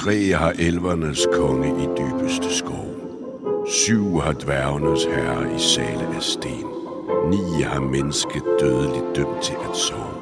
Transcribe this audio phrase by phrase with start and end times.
[0.00, 2.86] Tre har elvernes konge i dybeste skov.
[3.68, 6.66] Syv har dværgenes herre i sale af sten.
[7.30, 10.16] Ni har mennesket dødeligt dømt til at sove.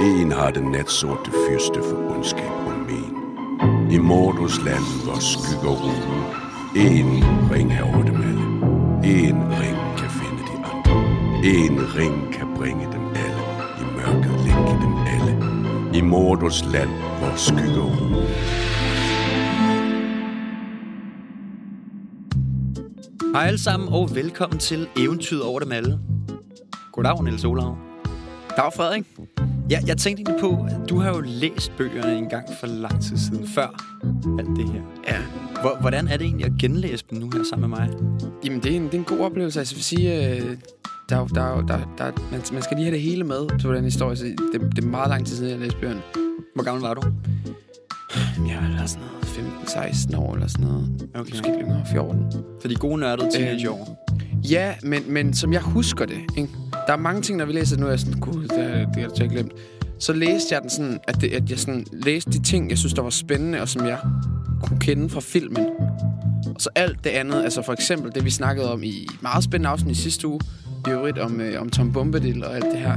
[0.00, 3.12] En har den natsorte fyrste for ondskab og men.
[3.90, 6.22] I Mordos land, hvor skygger rugen.
[6.86, 8.46] En ring har over dem alle.
[9.18, 10.96] En ring kan finde de andre.
[11.44, 13.42] En ring kan bringe dem alle.
[13.82, 15.34] I mørket længe dem alle.
[15.98, 18.75] I Mordos land, hvor skygger rugen.
[23.36, 25.98] Hej alle sammen, og velkommen til Eventyret over dem alle.
[26.92, 27.76] Goddag, Niels Olav.
[28.56, 29.04] Dag, Frederik.
[29.70, 33.02] Ja, jeg tænkte egentlig på, at du har jo læst bøgerne en gang for lang
[33.02, 33.66] tid siden, før
[34.38, 34.80] alt det her.
[35.08, 35.22] Ja.
[35.60, 37.90] Hvor, hvordan er det egentlig at genlæse dem nu her sammen med mig?
[38.44, 39.58] Jamen, det er en, det er en god oplevelse.
[39.58, 40.56] Altså, jeg vil sige, øh,
[41.08, 43.74] der, er der, er der, der, man, man skal lige have det hele med på
[43.74, 44.16] den historie.
[44.16, 46.02] Så det, det er meget lang tid siden, jeg læste bøgerne.
[46.54, 47.02] Hvor gammel var du?
[48.36, 50.88] Jamen, jeg er sådan noget 15-16 år eller sådan noget.
[51.14, 51.30] Okay.
[51.30, 52.32] Måske yngre, 14.
[52.62, 54.06] Så de gode nørdede teenageår.
[54.50, 56.48] Ja, men, men som jeg husker det, ikke?
[56.86, 58.96] der er mange ting, når vi læser nu, er jeg sådan, gud, det, er- det
[59.02, 59.52] har jeg glemt.
[59.98, 62.94] Så læste jeg den sådan, at, det, at jeg sådan læste de ting, jeg synes,
[62.94, 63.98] der var spændende, og som jeg
[64.62, 65.66] kunne kende fra filmen.
[66.54, 69.68] Og så alt det andet, altså for eksempel det, vi snakkede om i meget spændende
[69.68, 70.40] afsnit i sidste uge,
[70.86, 72.96] i øvrigt om, øh, om Tom Bombadil og alt det her.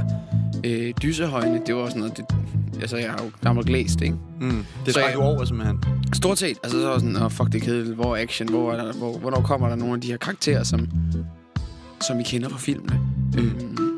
[0.64, 2.24] Øh, dysehøjene, det var også noget, det,
[2.80, 4.16] altså jeg har jo gammelt læst, ikke?
[4.40, 4.64] Mm.
[4.86, 5.78] Det jeg- du over, simpelthen.
[6.12, 6.58] Stort set.
[6.62, 7.94] Altså så var sådan, oh, fuck det er kedeligt.
[7.94, 8.48] Hvor er action?
[8.48, 10.88] Hvor, er der, hvor, hvornår kommer der nogle af de her karakterer, som,
[12.00, 13.00] som vi kender fra filmene?
[13.34, 13.38] Mm.
[13.38, 13.89] Øhm,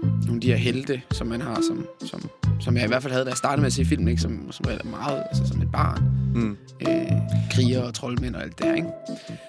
[0.42, 3.30] de her helte, som man har, som, som, som jeg i hvert fald havde, da
[3.30, 4.22] jeg startede med at se film, ikke?
[4.22, 6.02] Som, som er meget, altså som et barn.
[6.34, 6.56] Mm.
[6.88, 7.12] Øh,
[7.50, 8.88] kriger og troldmænd og alt det her, ikke?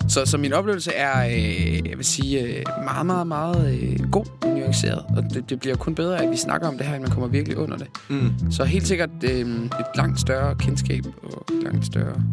[0.08, 4.26] Så, så min oplevelse er, øh, jeg vil sige, øh, meget, meget, meget øh, god
[4.46, 5.06] nuanceret.
[5.18, 7.28] Og det, det bliver kun bedre, at vi snakker om det her, at man kommer
[7.28, 7.88] virkelig under det.
[8.10, 8.52] Mm.
[8.52, 12.24] Så helt sikkert øh, et langt større kendskab og et langt større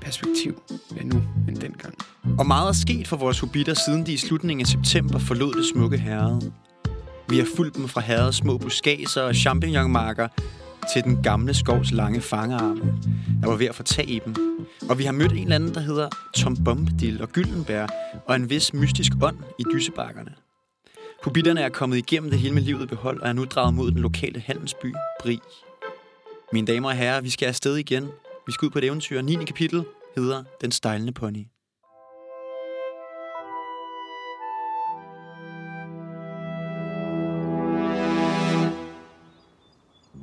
[0.00, 0.62] perspektiv
[0.96, 1.94] ja, nu end dengang.
[2.38, 5.64] Og meget er sket for vores hobitter, siden de i slutningen af september forlod det
[5.74, 6.40] smukke herred.
[7.32, 10.28] Vi har fulgt dem fra herredets små buskager og champignonmarker
[10.92, 12.80] til den gamle skovs lange fangearme,
[13.42, 14.34] der var ved at få tag i dem.
[14.88, 17.86] Og vi har mødt en eller anden, der hedder Tom Bombadil og Gyldenbær,
[18.26, 20.34] og en vis mystisk ånd i dysebakkerne.
[21.24, 23.98] Hobitterne er kommet igennem det hele med livet behold, og er nu draget mod den
[23.98, 25.40] lokale handelsby, Bri.
[26.52, 28.08] Mine damer og herrer, vi skal afsted igen.
[28.46, 29.22] Vi skal ud på et eventyr.
[29.22, 29.34] 9.
[29.34, 29.84] kapitel
[30.16, 31.46] hedder Den stejlende pony.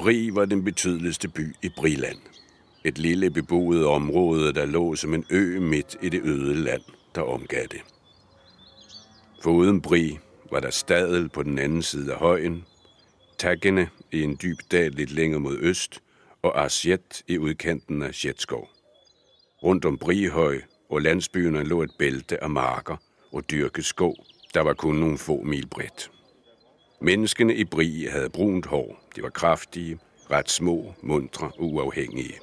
[0.09, 2.17] Bri var den betydeligste by i Briland.
[2.83, 6.81] Et lille beboet område, der lå som en ø midt i det øde land,
[7.15, 7.81] der omgav det.
[9.43, 10.17] Foruden Bri
[10.51, 12.65] var der Stadel på den anden side af højen,
[13.37, 15.99] Taggene i en dyb dal lidt længere mod øst,
[16.41, 18.69] og Arsjet i udkanten af Sjetskov.
[19.63, 22.97] Rundt om Brihøj og landsbyerne lå et bælte af marker
[23.31, 24.15] og dyrket skov,
[24.53, 26.11] der var kun nogle få mil bredt.
[27.01, 28.99] Menneskene i Bri havde brunt hår.
[29.15, 29.99] De var kraftige,
[30.31, 32.33] ret små, mundre og uafhængige.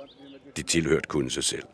[0.57, 1.67] De tilhørte kun sig selv.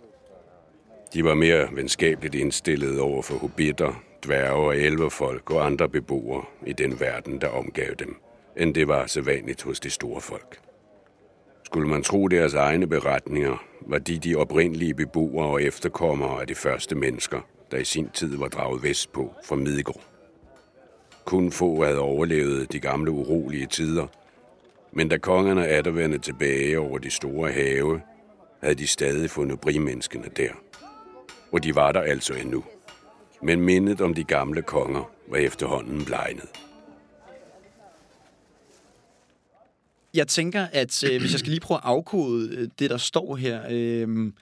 [1.15, 6.73] De var mere venskabeligt indstillet over for hobitter, dværge og elverfolk og andre beboere i
[6.73, 8.17] den verden, der omgav dem,
[8.57, 10.61] end det var sædvanligt hos de store folk.
[11.65, 16.55] Skulle man tro deres egne beretninger, var de de oprindelige beboere og efterkommere af de
[16.55, 20.12] første mennesker, der i sin tid var draget vestpå fra Midgård.
[21.25, 24.07] Kun få havde overlevet de gamle urolige tider,
[24.93, 28.01] men da kongerne atter vendte tilbage over de store have,
[28.63, 30.51] havde de stadig fundet brimenneskene der.
[31.53, 32.65] Og de var der altså endnu.
[33.43, 36.49] Men mindet om de gamle konger var efterhånden blegnet.
[40.15, 43.37] Jeg tænker, at øh, hvis jeg skal lige prøve at afkode øh, det, der står
[43.37, 44.33] her, øh,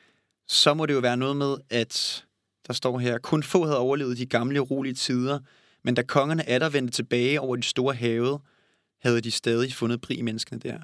[0.49, 2.25] så må det jo være noget med, at
[2.67, 5.39] der står her, kun få havde overlevet de gamle urolige tider,
[5.83, 8.39] men da kongerne atter vendte tilbage over de store have,
[9.03, 10.79] havde de stadig fundet bri menneskene der.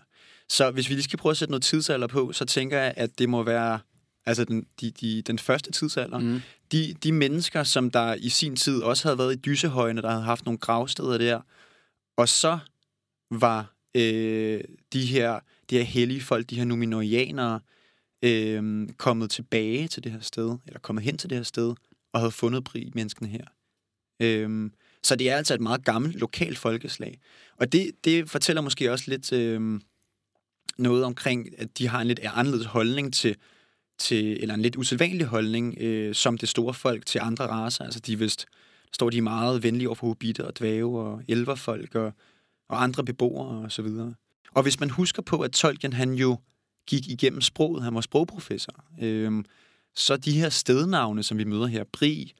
[0.48, 3.18] Så hvis vi lige skal prøve at sætte noget tidsalder på, så tænker jeg, at
[3.18, 3.78] det må være
[4.26, 6.18] altså den, de, de, den første tidsalder.
[6.18, 6.40] Mm.
[6.72, 10.22] De, de mennesker, som der i sin tid også havde været i dysehøjene, der havde
[10.22, 11.40] haft nogle gravsteder der,
[12.16, 12.58] og så
[13.30, 14.60] var øh,
[14.92, 17.60] de her de her hellige folk, de her numinorianere,
[18.22, 21.74] øh, kommet tilbage til det her sted, eller kommet hen til det her sted,
[22.12, 23.44] og havde fundet bri menneskene her.
[24.22, 24.70] Øh,
[25.02, 27.20] så det er altså et meget gammelt lokalt folkeslag.
[27.56, 29.80] Og det, det fortæller måske også lidt øh,
[30.78, 33.36] noget omkring, at de har en lidt anderledes holdning til,
[33.98, 37.84] til eller en lidt usædvanlig holdning, øh, som det store folk til andre raser.
[37.84, 38.46] Altså de vist,
[38.92, 42.12] står de meget venlige over for hobitter og dvæve og elverfolk og,
[42.68, 44.14] og andre beboere og så videre.
[44.50, 46.38] Og hvis man husker på, at Tolkien han jo
[46.86, 49.44] gik igennem sproget, han var sprogprofessor, øh,
[49.94, 52.32] så de her stednavne, som vi møder her, Bri,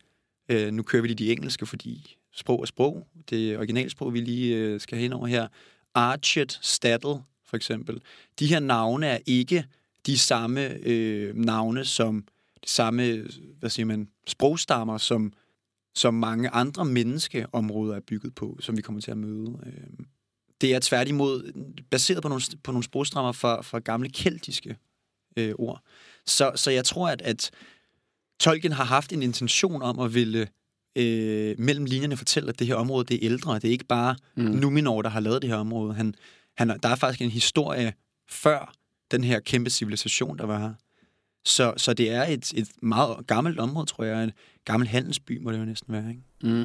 [0.49, 4.57] øh, nu kører vi lige de engelske, fordi sprog og sprog, det originalsprog, vi lige
[4.57, 5.49] øh, skal hen over her,
[5.95, 8.01] Archet, Stadel, for eksempel.
[8.39, 9.65] De her navne er ikke
[10.07, 12.25] de samme øh, navne som
[12.65, 13.27] de samme,
[13.59, 15.33] hvad siger man, sprogstammer, som,
[15.95, 19.59] som mange andre menneskeområder er bygget på, som vi kommer til at møde.
[19.67, 20.07] Øh,
[20.61, 21.53] det er tværtimod
[21.91, 24.77] baseret på nogle, på nogle sprogstammer fra, fra gamle keltiske
[25.37, 25.83] øh, ord.
[26.27, 27.51] Så, så jeg tror, at, at
[28.41, 30.49] Tolkien har haft en intention om at ville
[30.97, 33.55] øh, mellem linjerne fortælle, at det her område det er ældre.
[33.55, 34.45] Det er ikke bare mm.
[34.45, 35.95] Numenor, der har lavet det her område.
[35.95, 36.15] Han,
[36.57, 37.93] han, der er faktisk en historie
[38.29, 38.75] før
[39.11, 40.73] den her kæmpe civilisation, der var her.
[41.45, 44.25] Så, så det er et, et meget gammelt område, tror jeg.
[44.25, 44.33] En
[44.65, 46.23] gammel handelsby må det jo næsten være, ikke?
[46.43, 46.65] Mm.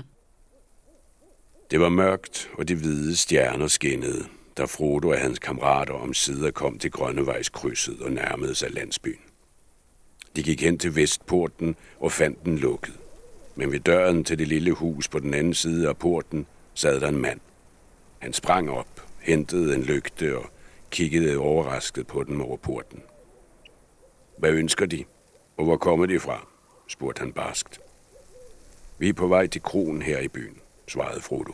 [1.72, 4.26] Det var mørkt, og de hvide stjerner skinnede,
[4.58, 9.20] da Frodo og hans kammerater om sider kom til Grønnevejskrydset og nærmede sig landsbyen.
[10.36, 12.94] De gik hen til Vestporten og fandt den lukket.
[13.56, 17.08] Men ved døren til det lille hus på den anden side af porten sad der
[17.08, 17.40] en mand.
[18.20, 20.46] Han sprang op, hentede en lygte og
[20.92, 23.04] kiggede overrasket på den over porten.
[24.38, 25.04] Hvad ønsker de,
[25.58, 26.48] og hvor kommer de fra?
[26.88, 27.80] spurgte han barskt.
[28.98, 30.58] Vi er på vej til kronen her i byen,
[30.88, 31.54] svarede Frodo.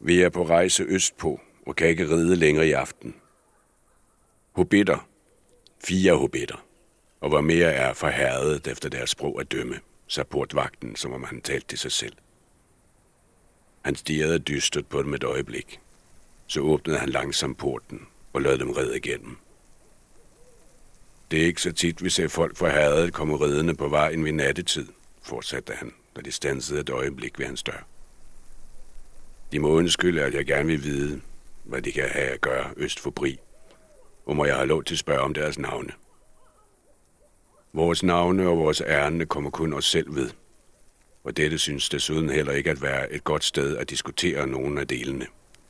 [0.00, 3.14] Vi er på rejse østpå og kan ikke ride længere i aften.
[4.52, 5.08] Hobitter.
[5.84, 6.64] Fire hobitter.
[7.20, 11.40] Og hvor mere er forhærdet efter deres sprog at dømme, sagde portvagten, som om han
[11.40, 12.16] talte til sig selv.
[13.82, 15.80] Han stirrede dystert på dem et øjeblik.
[16.46, 19.38] Så åbnede han langsomt porten og lod dem ride igennem.
[21.30, 24.32] Det er ikke så tit, vi ser folk fra herredet komme ridende på vejen ved
[24.32, 24.88] nattetid,
[25.22, 27.86] fortsatte han, da de stansede et øjeblik ved hans dør.
[29.52, 31.20] De må undskylde, at jeg gerne vil vide,
[31.64, 33.38] hvad de kan have at gøre øst for Bri,
[34.26, 35.92] og må jeg have lov til at spørge om deres navne.
[37.72, 40.30] Vores navne og vores ærende kommer kun os selv ved,
[41.24, 44.88] og dette synes desuden heller ikke at være et godt sted at diskutere nogen af
[44.88, 45.26] delene,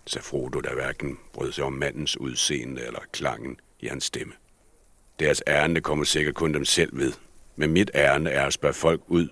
[0.07, 4.33] sagde Frodo, der hverken brød sig om mandens udseende eller klangen i hans stemme.
[5.19, 7.13] Deres ærende kommer sikkert kun dem selv ved,
[7.57, 9.29] men mit ærende er at spørge folk ud,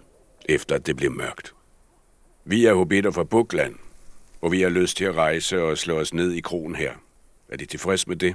[0.48, 1.54] efter at det bliver mørkt.
[2.44, 3.74] Vi er hobitter fra Bukland,
[4.40, 6.92] og vi har lyst til at rejse og slå os ned i kronen her.
[7.48, 8.34] Er de tilfreds med det?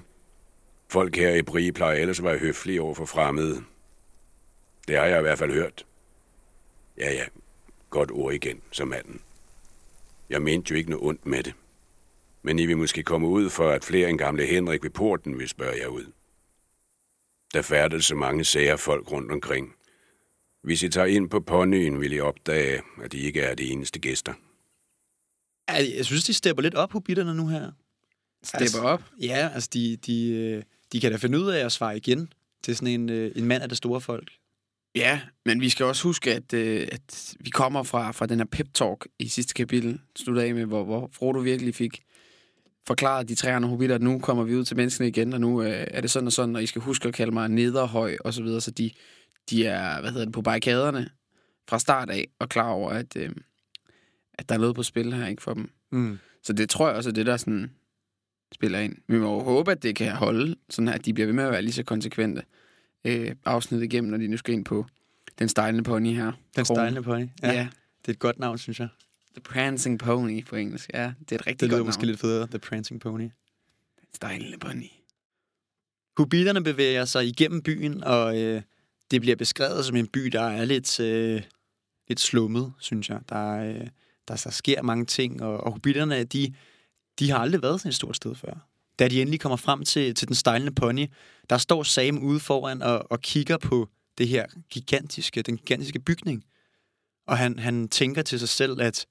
[0.89, 3.63] Folk her i Brie plejer ellers at være høflige over for fremmede.
[4.87, 5.85] Det har jeg i hvert fald hørt.
[6.97, 7.25] Ja, ja,
[7.89, 9.21] godt ord igen, som manden.
[10.29, 11.53] Jeg mente jo ikke noget ondt med det.
[12.41, 15.49] Men I vil måske komme ud for, at flere end gamle Henrik ved porten vil
[15.49, 16.05] spørge jer ud.
[17.53, 19.75] Der færdes så mange sager folk rundt omkring.
[20.63, 23.99] Hvis I tager ind på ponyen, vil I opdage, at I ikke er de eneste
[23.99, 24.33] gæster.
[25.67, 27.71] Jeg synes, de stepper lidt op, hobitterne nu her.
[28.43, 29.03] Stepper op.
[29.21, 32.33] Ja, altså de, de, øh, de kan da finde ud af at svare igen
[32.63, 34.31] til sådan en, øh, en mand af det store folk.
[34.95, 38.45] Ja, men vi skal også huske, at, øh, at vi kommer fra, fra den her
[38.55, 42.03] pep-talk i sidste kapitel, slutter af med, hvor, hvor Frodo virkelig fik
[42.87, 45.61] forklaret de tre andre hobitter, at nu kommer vi ud til menneskene igen, og nu
[45.61, 48.33] øh, er det sådan og sådan, og I skal huske at kalde mig nederhøj og
[48.33, 48.91] så videre, så de,
[49.49, 51.09] de er, hvad hedder det, på barrikaderne
[51.69, 53.29] fra start af, og klar over, at, øh,
[54.33, 55.69] at der er noget på spil her, ikke for dem.
[55.91, 56.19] Mm.
[56.43, 57.71] Så det tror jeg også er det, der sådan
[58.53, 58.95] spiller ind.
[59.07, 61.51] Vi må jo håbe, at det kan holde, sådan at de bliver ved med at
[61.51, 62.43] være lige så konsekvente
[63.05, 64.85] øh, afsnit igennem, når de nu skal ind på
[65.39, 66.31] den stejlende pony her.
[66.55, 67.27] Den stejlende pony.
[67.43, 67.51] Ja.
[67.51, 67.67] Ja.
[68.01, 68.87] Det er et godt navn, synes jeg.
[69.35, 70.89] The Prancing Pony på engelsk.
[70.93, 72.07] Ja, det er et rigtig Det lyder godt måske navn.
[72.07, 73.29] lidt federe, The Prancing Pony.
[74.15, 74.87] Stejlende pony.
[76.17, 78.61] Hobitterne bevæger sig igennem byen, og øh,
[79.11, 81.41] det bliver beskrevet som en by, der er lidt, øh,
[82.07, 83.19] lidt slummet, synes jeg.
[83.29, 83.87] Der, er, øh,
[84.27, 86.53] der, der sker mange ting, og, og hobitterne, de,
[87.19, 88.67] de har aldrig været sådan et stort sted før.
[88.99, 91.07] Da de endelig kommer frem til, til den stejlende pony,
[91.49, 96.43] der står Sam ude foran og, og kigger på det her gigantiske, den gigantiske bygning.
[97.27, 99.05] Og han, han tænker til sig selv, at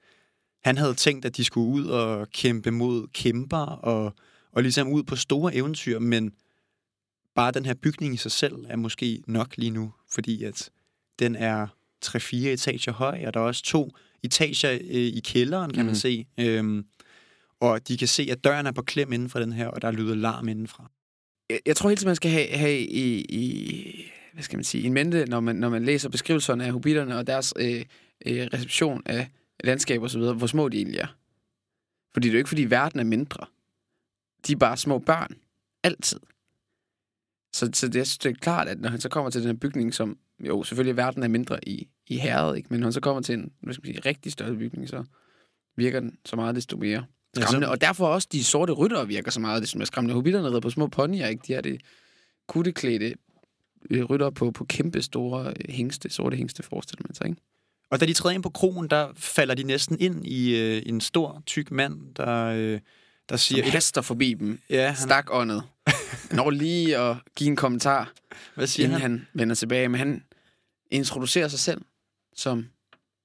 [0.65, 4.15] han havde tænkt, at de skulle ud og kæmpe mod kæmper og,
[4.53, 6.33] og ligesom ud på store eventyr, men
[7.35, 10.71] bare den her bygning i sig selv er måske nok lige nu, fordi at
[11.19, 11.67] den er
[12.05, 13.91] 3-4 etager høj, og der er også to
[14.23, 15.87] etager øh, i kælderen, kan mm.
[15.87, 16.01] man Mhm.
[16.01, 16.27] se.
[16.39, 16.87] Øhm,
[17.63, 19.91] og de kan se, at døren er på klem inden for den her, og der
[19.91, 20.91] lyder larm indenfra.
[21.51, 24.85] Jeg, jeg tror helt tiden, man skal have, have i, i, hvad skal man sige,
[24.85, 27.85] en mente, når man, når man læser beskrivelserne af hobitterne og deres øh,
[28.27, 29.31] øh, reception af
[29.65, 31.17] landskab og så videre, hvor små de egentlig er.
[32.13, 33.47] Fordi det er jo ikke, fordi verden er mindre.
[34.47, 35.37] De er bare små børn.
[35.85, 36.21] Altid.
[37.53, 39.51] Så, så det, jeg synes, det er klart, at når han så kommer til den
[39.51, 42.69] her bygning, som jo, selvfølgelig verden er mindre i, i herret, ikke?
[42.71, 45.05] men når han så kommer til en hvad skal man sige, rigtig større bygning, så
[45.77, 47.67] virker den så meget desto mere skræmmende.
[47.67, 50.15] så- Og derfor også de sorte ryttere virker så meget desto mere skræmmende.
[50.15, 51.43] Hobitterne rider på små ponyer, ikke?
[51.47, 51.81] De er det
[52.49, 53.15] kutteklædte
[53.91, 57.41] øh, rytter på, på kæmpe store øh, hængste, sorte hængste, forestiller man sig, ikke?
[57.91, 61.01] Og da de træder ind på krogen, der falder de næsten ind i øh, en
[61.01, 62.81] stor, tyk mand, der, øh,
[63.29, 63.63] der siger...
[63.65, 64.61] Som haster forbi dem.
[64.71, 65.63] Ja, han, Stakåndet.
[66.33, 68.13] Når lige at give en kommentar,
[68.55, 69.11] hvad siger inden han?
[69.11, 69.89] han vender tilbage.
[69.89, 70.25] Men han
[70.91, 71.83] introducerer sig selv
[72.37, 72.67] som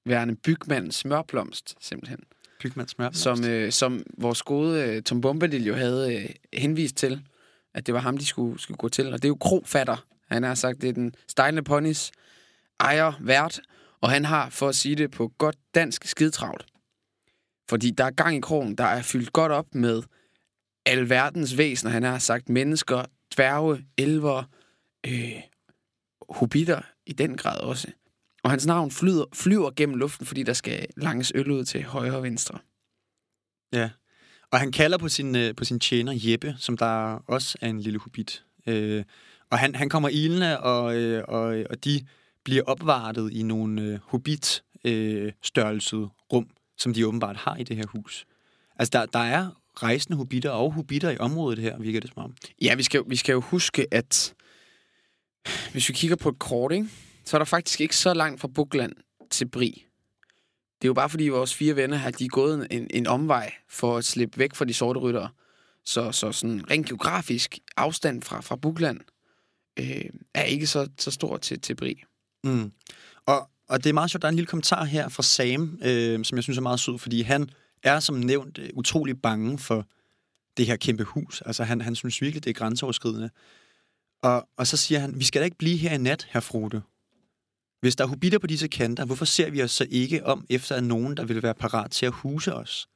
[0.06, 2.18] værende bygmand smørblomst, simpelthen.
[2.60, 3.10] Bygmand smør.
[3.12, 7.22] Som, øh, som vores gode øh, Tom Bombadil jo havde øh, henvist til,
[7.74, 9.12] at det var ham, de skulle, skulle gå til.
[9.12, 10.06] Og det er jo krofatter.
[10.30, 12.12] Han har sagt, det er den stejlende ponys
[12.80, 13.60] ejer vært,
[14.00, 16.66] og han har, for at sige det på godt dansk, skidtravlt.
[17.68, 20.02] Fordi der er gang i krogen, der er fyldt godt op med
[20.86, 21.92] alverdens væsener.
[21.92, 24.42] Han har sagt mennesker, dværge, elver,
[25.06, 25.42] øh,
[26.28, 27.88] hobitter i den grad også.
[28.48, 32.16] Og hans navn flyder, flyver gennem luften, fordi der skal langes øl ud til højre
[32.16, 32.58] og venstre.
[33.72, 33.90] Ja.
[34.50, 37.80] Og han kalder på sin, øh, på sin tjener Jeppe, som der også er en
[37.80, 38.44] lille hobbit.
[38.66, 39.04] Øh,
[39.50, 42.06] og han, han kommer ilende, og, øh, og, og de
[42.44, 48.26] bliver opvartet i nogle øh, hobbit-størrelsede rum, som de åbenbart har i det her hus.
[48.76, 52.34] Altså, der, der er rejsende hobitter og hobitter i området her, virker det som om.
[52.62, 54.34] Ja, vi skal, vi skal jo huske, at
[55.72, 56.88] hvis vi kigger på et kort, ikke,
[57.28, 58.92] så er der faktisk ikke så langt fra Bukland
[59.30, 59.86] til Bri.
[60.80, 63.52] Det er jo bare fordi vores fire venner har de er gået en, en omvej
[63.68, 65.28] for at slippe væk fra de sorte ryttere.
[65.84, 69.00] Så, så sådan rent geografisk afstand fra, fra Bukland
[69.78, 70.04] øh,
[70.34, 72.02] er ikke så, så stor til, til Bri.
[72.44, 72.72] Mm.
[73.26, 76.24] Og, og det er meget sjovt, der er en lille kommentar her fra Sam, øh,
[76.24, 77.50] som jeg synes er meget sød, fordi han
[77.82, 79.86] er som nævnt øh, utrolig bange for
[80.56, 81.42] det her kæmpe hus.
[81.46, 83.30] Altså han, han synes virkelig, det er grænseoverskridende.
[84.22, 86.82] Og, og så siger han, vi skal da ikke blive her i nat, herr Frode.
[87.80, 90.74] Hvis der er hobitter på disse kanter, hvorfor ser vi os så ikke om efter
[90.76, 92.88] at nogen, der vil være parat til at huse os?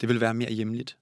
[0.00, 0.96] Det vil være mere hjemligt.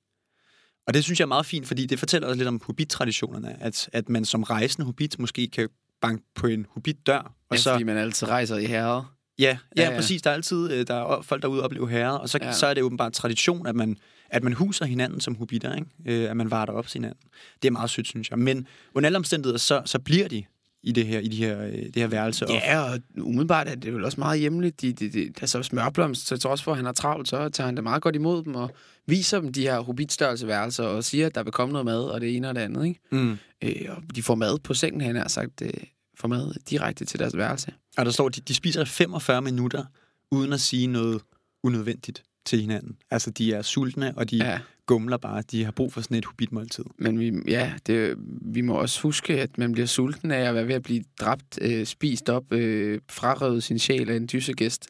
[0.87, 3.89] Og det synes jeg er meget fint, fordi det fortæller også lidt om hobbit-traditionerne, at,
[3.93, 5.69] at man som rejsende hobbit måske kan
[6.01, 7.71] banke på en hobbit-dør, og Og så...
[7.73, 9.05] fordi man altid rejser i herret.
[9.39, 9.97] Ja, ja, Ja, ja, ja.
[9.97, 10.23] præcis.
[10.23, 12.47] Der er altid øh, der er folk derude og oplever herrer, og så, ja.
[12.47, 12.53] Ja.
[12.53, 13.97] så er det åbenbart tradition, at man,
[14.31, 16.23] at man huser hinanden som hobitter, ikke?
[16.25, 17.21] Øh, at man varter op til hinanden.
[17.63, 18.39] Det er meget sødt, synes jeg.
[18.39, 20.45] Men under alle omstændigheder, så, så bliver de
[20.83, 22.47] i det her, i de her, øh, det her værelse.
[22.49, 24.81] Ja, og umiddelbart er det vel også meget hjemligt.
[24.81, 27.75] De, de, de, altså smørblomst, så trods for, at han har travlt, så tager han
[27.75, 28.71] det meget godt imod dem og
[29.07, 32.37] viser dem de her hobbitstørrelseværelser og siger, at der vil komme noget mad, og det
[32.37, 32.87] ene og det andet.
[32.87, 33.01] Ikke?
[33.11, 33.39] mm.
[33.63, 35.71] Øh, og de får mad på sengen, han har sagt, øh,
[36.19, 37.73] får mad direkte til deres værelse.
[37.99, 39.85] og der står, de, de spiser i 45 minutter,
[40.31, 41.21] uden at sige noget
[41.63, 42.97] unødvendigt til hinanden.
[43.11, 44.59] Altså, de er sultne, og de ja.
[44.87, 45.43] Gumler bare.
[45.51, 46.85] De har brug for sådan et hobbitmåltid.
[46.99, 50.69] men vi, ja, det, vi må også huske, at man bliver sulten af at være
[50.69, 54.87] ved at blive dræbt, øh, spist op, øh, frarøvet sin sjæl af en dyssegæst.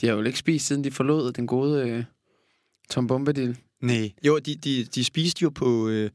[0.00, 2.04] De har jo ikke spist, siden de forlod den gode øh,
[2.90, 3.58] Tom Bombadil.
[3.80, 4.12] Nej.
[4.26, 5.88] Jo, de, de, de spiste jo på...
[5.88, 6.10] Øh,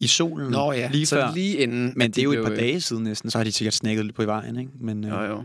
[0.00, 1.34] i solen Nå ja, lige så før.
[1.34, 1.92] lige inden...
[1.96, 3.74] Men det er de jo et par øh, dage siden næsten, så har de sikkert
[3.74, 4.70] snakket lidt på i vejen, ikke?
[4.80, 5.44] Men øh, Jo, jo.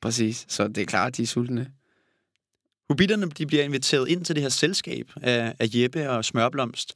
[0.00, 0.44] Præcis.
[0.48, 1.66] Så det er klart, at de er sultne.
[2.88, 6.94] Hobitterne de bliver inviteret ind til det her selskab af, af Jeppe og Smørblomst,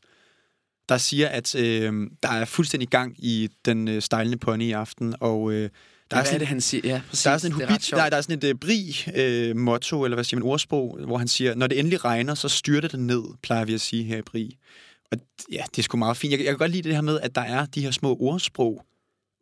[0.88, 1.92] der siger, at øh,
[2.22, 5.70] der er fuldstændig gang i den øh, stejlende pony i aften, og øh,
[6.10, 6.88] der, er er, sådan, det, han siger.
[6.88, 7.22] Ja, præcis.
[7.22, 8.02] der er sådan en hobbit, sjovt.
[8.10, 11.66] der, er sådan et øh, bri-motto, eller hvad siger man, ordsprog, hvor han siger, når
[11.66, 14.58] det endelig regner, så styrter det ned, plejer vi at sige her i bri.
[15.12, 15.18] Og
[15.52, 16.30] ja, det er sgu meget fint.
[16.30, 18.84] Jeg, jeg kan godt lide det her med, at der er de her små ordsprog.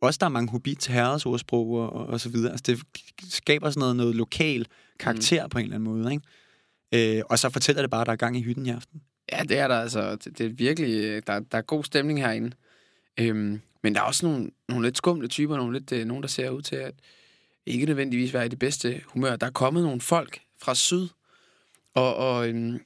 [0.01, 2.51] Også der er mange hobbit herres ordsprog og, og, så videre.
[2.51, 2.81] Altså, det
[3.33, 4.67] skaber sådan noget, noget lokal
[4.99, 5.49] karakter mm.
[5.49, 7.17] på en eller anden måde, ikke?
[7.17, 9.01] Øh, og så fortæller det bare, at der er gang i hytten i aften.
[9.31, 10.15] Ja, det er der altså.
[10.15, 11.03] Det, det er virkelig...
[11.03, 12.51] øh, Der, der er god stemning herinde.
[13.19, 16.29] Øhm, men der er også nogle, nogle lidt skumle typer, nogle, lidt, øh, nogen, der
[16.29, 16.93] ser ud til at
[17.65, 19.35] ikke nødvendigvis være i det bedste humør.
[19.35, 21.07] Der er kommet nogle folk fra syd,
[21.93, 22.79] og, og øhm,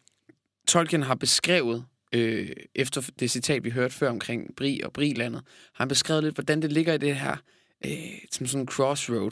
[0.68, 5.42] Tolkien har beskrevet, øh, efter det citat, vi hørte før omkring Bri og Brilandet,
[5.74, 7.38] har han beskrevet lidt, hvordan det ligger i det her,
[7.86, 7.92] øh,
[8.32, 9.32] som sådan en crossroad,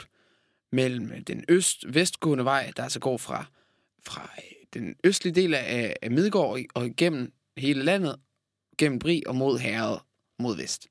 [0.71, 3.45] mellem den øst-vestgående vej, der altså går fra,
[4.05, 8.15] fra øh, den østlige del af, af Midgård og igennem hele landet,
[8.77, 9.99] gennem Bri og mod herret
[10.39, 10.87] mod vest.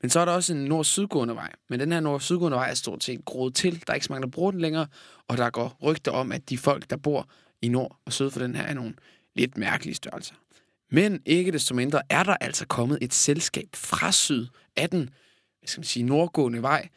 [0.00, 1.52] Men så er der også en nord-sydgående vej.
[1.68, 3.72] Men den her nord-sydgående vej er stort set groet til.
[3.86, 4.86] Der er ikke så mange, der bruger den længere.
[5.28, 7.28] Og der går rygter om, at de folk, der bor
[7.62, 8.94] i nord og syd for den her, er nogle
[9.34, 10.34] lidt mærkelige størrelser.
[10.94, 14.46] Men ikke desto mindre er der altså kommet et selskab fra syd
[14.76, 15.10] af den
[15.58, 16.88] hvad skal man sige, nordgående vej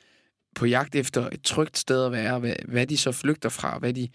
[0.55, 2.39] på jagt efter et trygt sted at være.
[2.39, 4.09] Hvad, hvad de så flygter fra, hvad de,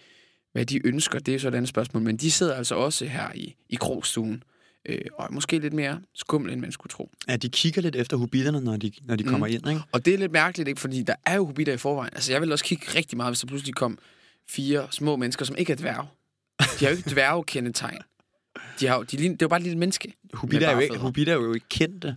[0.53, 2.03] hvad de ønsker, det er så et andet spørgsmål.
[2.03, 4.43] Men de sidder altså også her i, i krogstuen.
[4.87, 7.11] Øh, og er måske lidt mere skummel, end man skulle tro.
[7.29, 9.31] Ja, de kigger lidt efter hobitterne, når de, når de Mm.
[9.31, 9.81] kommer ind, ikke?
[9.93, 10.81] Og det er lidt mærkeligt, ikke?
[10.81, 12.11] Fordi der er jo hobitter i forvejen.
[12.15, 13.99] Altså, jeg vil også kigge rigtig meget, hvis der pludselig kom
[14.49, 16.07] fire små mennesker, som ikke er dværge.
[16.61, 17.99] De har jo ikke dværgekendetegn.
[18.81, 20.15] De har de, det er jo bare et lille menneske.
[20.35, 22.17] Hobitter er, jo ikke, hobitter er jo ikke kendte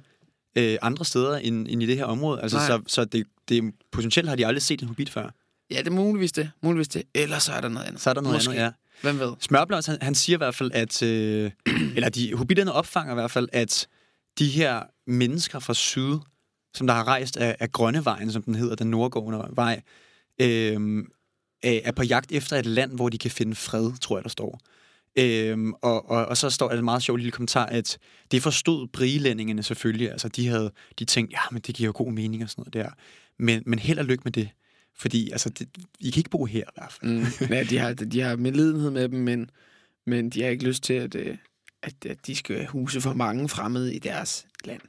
[0.56, 2.42] øh, andre steder end, end i det her område.
[2.42, 2.68] Altså, Nej.
[2.68, 5.30] så, så det, det, potentielt har de aldrig set en hobbit før.
[5.72, 6.52] Ja, det er muligvis det.
[6.62, 7.04] Muligvis det.
[7.14, 8.02] Eller så er der noget andet.
[8.02, 8.50] Så er der noget Måske.
[8.50, 8.72] andet, ja.
[9.02, 9.34] Hvem ved?
[9.40, 11.04] Smørblås, han, han siger i hvert fald, at...
[11.04, 11.52] Øh,
[11.96, 13.88] eller de hobitterne opfanger i hvert fald, at
[14.40, 16.18] de her mennesker fra syd,
[16.74, 19.82] som der har rejst af, af Grønnevejen, som den hedder, den nordgående vej,
[20.42, 21.04] øh,
[21.64, 24.60] er på jagt efter et land, hvor de kan finde fred, tror jeg, der står.
[25.18, 27.98] Øhm, og, og, og så står der en meget sjov lille kommentar, at
[28.32, 30.12] det forstod brigelændingene selvfølgelig.
[30.12, 32.74] Altså, de havde de tænkt, ja, men det giver jo god mening og sådan noget
[32.74, 32.94] der.
[33.40, 34.50] Men, men held og lykke med det.
[34.98, 35.68] Fordi, altså, det,
[36.00, 37.12] I kan ikke bo her i hvert fald.
[37.12, 37.54] Mm.
[37.54, 39.50] Ja, de har, de har medlidenhed med dem, men,
[40.06, 41.38] men de har ikke lyst til, at, øh,
[41.84, 44.82] at, at de skal huse for mange fremmede i deres land.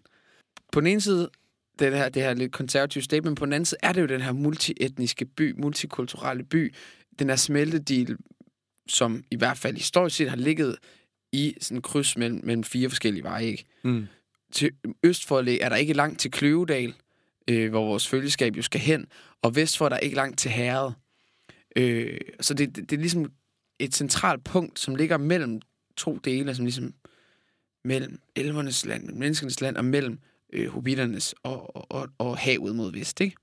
[0.73, 1.31] På den ene side,
[1.79, 4.21] det her, det her lidt konservative statement, på den anden side er det jo den
[4.21, 6.75] her multietniske by, multikulturelle by,
[7.19, 8.17] den her smeltedeal
[8.89, 10.77] som i hvert fald historisk set har ligget
[11.33, 13.47] i sådan en kryds mellem, mellem fire forskellige veje.
[13.47, 13.65] Ikke?
[13.85, 14.07] Mm.
[14.53, 14.71] Til
[15.03, 16.95] øst for er der ikke langt til Kløvedal,
[17.49, 19.07] øh, hvor vores følgeskab jo skal hen,
[19.43, 20.93] og vest for er der ikke langt til Herred.
[21.77, 23.33] Øh, så det, det, det er ligesom
[23.79, 25.61] et centralt punkt, som ligger mellem
[25.97, 26.95] to dele, som ligesom
[27.85, 30.19] mellem elvernes land, mellem menneskenes land, og mellem
[30.53, 33.37] øh, hobbiternes og, og, og, og havet mod vest, ikke?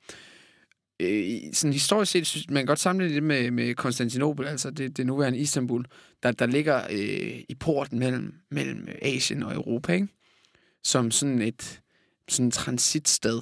[0.99, 4.97] Øh, sådan historisk set, synes, man kan godt sammenligne det med, med Konstantinopel, altså det,
[4.97, 5.85] det nuværende Istanbul,
[6.23, 10.07] der, der ligger øh, i porten mellem, mellem Asien og Europa, ikke?
[10.83, 11.79] Som sådan et
[12.27, 13.41] sådan et transitsted,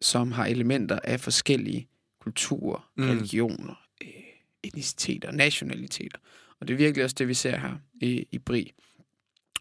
[0.00, 1.88] som har elementer af forskellige
[2.20, 3.04] kulturer, Mm.
[3.04, 3.10] mm.
[3.10, 4.08] religioner, øh,
[4.62, 6.18] etniciteter, nationaliteter.
[6.60, 8.72] Og det er virkelig også det, vi ser her i, i Bri.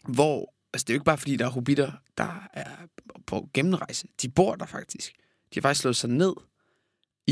[0.08, 2.88] Hvor, altså det er jo ikke bare fordi, der er hobitter, der er
[3.26, 4.08] på gennemrejse.
[4.22, 5.14] De bor der faktisk.
[5.54, 6.34] De har faktisk slået sig ned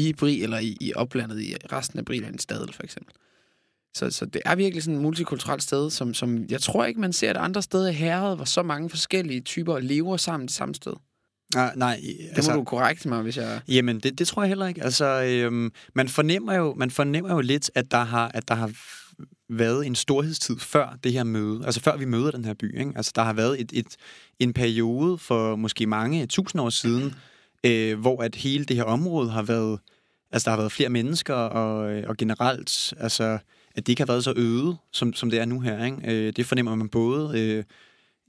[0.07, 3.15] i Bri, eller i, i oplandet i resten af Briland stadig, for eksempel.
[3.93, 7.13] Så, så det er virkelig sådan et multikulturelt sted, som, som jeg tror ikke, man
[7.13, 10.75] ser det andre steder i herret, hvor så mange forskellige typer lever sammen det samme
[10.75, 10.93] sted.
[11.55, 13.61] Ah, nej, Det altså, må du korrekte mig, hvis jeg...
[13.67, 14.83] Jamen, det, det tror jeg heller ikke.
[14.83, 18.71] Altså, øhm, man, fornemmer jo, man fornemmer jo lidt, at der har, at der har
[19.49, 21.65] været en storhedstid før det her møde.
[21.65, 22.79] Altså før vi møder den her by.
[22.79, 22.91] Ikke?
[22.95, 23.95] Altså, der har været et, et,
[24.39, 27.15] en periode for måske mange tusind år siden,
[27.65, 29.79] øh, hvor at hele det her område har været...
[30.31, 33.23] Altså, der har været flere mennesker, og, øh, og generelt, altså,
[33.75, 35.85] at det ikke har været så øde, som, som det er nu her.
[35.85, 36.27] Ikke?
[36.27, 37.39] Øh, det fornemmer man både...
[37.39, 37.63] Øh,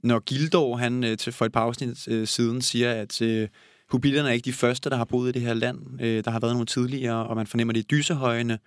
[0.03, 3.47] når Gildor, han øh, til for et par afsnit øh, siden, siger, at øh,
[3.89, 6.01] hobitterne er ikke de første, der har boet i det her land.
[6.01, 8.59] Øh, der har været nogle tidligere, og man fornemmer det i dysehøjene,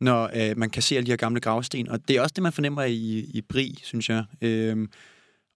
[0.00, 1.88] når øh, man kan se alle de her gamle gravsten.
[1.88, 4.24] Og det er også det, man fornemmer i, i Bri, synes jeg.
[4.42, 4.88] Øh,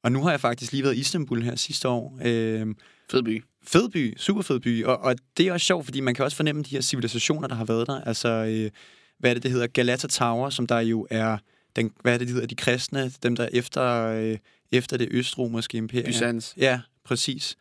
[0.03, 2.19] og nu har jeg faktisk lige været i Istanbul her sidste år.
[2.25, 2.67] Øh,
[3.11, 3.45] Fed by.
[3.67, 6.37] fed by, super fed by, og, og det er også sjovt, fordi man kan også
[6.37, 8.01] fornemme de her civilisationer, der har været der.
[8.01, 8.71] Altså, øh,
[9.19, 9.67] hvad er det, det hedder?
[9.67, 11.39] Galata Tower, som der jo er,
[11.77, 12.47] den, hvad er det, de hedder?
[12.47, 14.39] De kristne, dem der efter, øh,
[14.73, 16.07] efter det østromerske imperium.
[16.07, 16.55] Byzans.
[16.57, 17.57] Ja, præcis.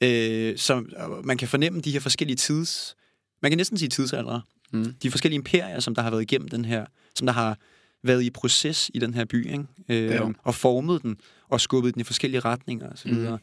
[0.00, 0.84] Øh, så
[1.24, 2.96] man kan fornemme de her forskellige tids...
[3.42, 4.40] Man kan næsten sige tidsalder.
[4.72, 4.94] Mm.
[5.02, 6.86] De forskellige imperier, som der har været igennem den her...
[7.14, 7.58] Som der har
[8.02, 9.64] været i proces i den her by, ikke?
[9.88, 10.34] Øh, Jo.
[10.42, 11.16] og formet den,
[11.48, 13.12] og skubbet den i forskellige retninger osv.
[13.12, 13.38] Mm.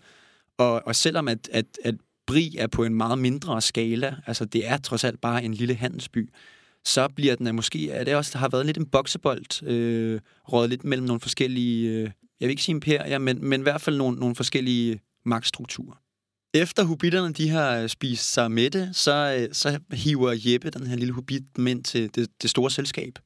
[0.57, 1.95] Og, og selvom at, at, at
[2.27, 5.75] Bri er på en meget mindre skala, altså det er trods alt bare en lille
[5.75, 6.29] handelsby,
[6.85, 10.19] så bliver den måske, at det også der har været lidt en boksebold, øh,
[10.53, 12.01] rådet lidt mellem nogle forskellige, øh,
[12.39, 15.95] jeg vil ikke sige imperier, men, men i hvert fald nogle, nogle forskellige magtstrukturer.
[16.53, 20.95] Efter hobitterne de har spist sig med det, så, øh, så hiver Jeppe, den her
[20.95, 23.19] lille hobbit, ind til det, det store selskab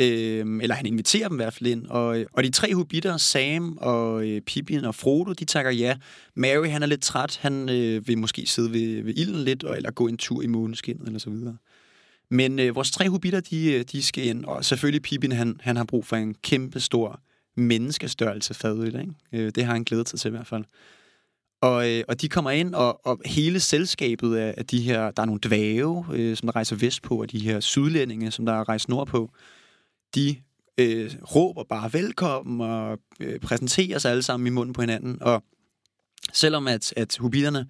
[0.00, 1.86] øh, eller han inviterer dem i hvert fald ind.
[1.86, 5.96] Og, øh, og de tre hobitter, Sam og øh, Pippin og Frodo, de takker ja.
[6.34, 7.38] Mary, han er lidt træt.
[7.42, 10.46] Han øh, vil måske sidde ved, ved ilden lidt, og, eller gå en tur i
[10.46, 11.56] måneskinnet, eller så videre.
[12.30, 14.44] Men øh, vores tre hobitter, de, øh, de skal ind.
[14.44, 17.20] Og selvfølgelig Pippin, han, han har brug for en kæmpe stor
[17.56, 19.12] menneskestørrelse fadøl, ikke?
[19.32, 20.64] Øh, det har han glædet sig til i hvert fald.
[21.60, 25.22] Og, øh, og de kommer ind, og, og hele selskabet af, af de her, der
[25.22, 28.86] er nogle dvæve, øh, som der rejser vestpå, og de her sydlændinge, som der rejser
[28.90, 29.34] nordpå, nordpå,
[30.14, 30.36] de
[30.78, 35.22] øh, råber bare velkommen og øh, præsenterer sig alle sammen i munden på hinanden.
[35.22, 35.44] Og
[36.32, 37.66] selvom at, at hobitterne,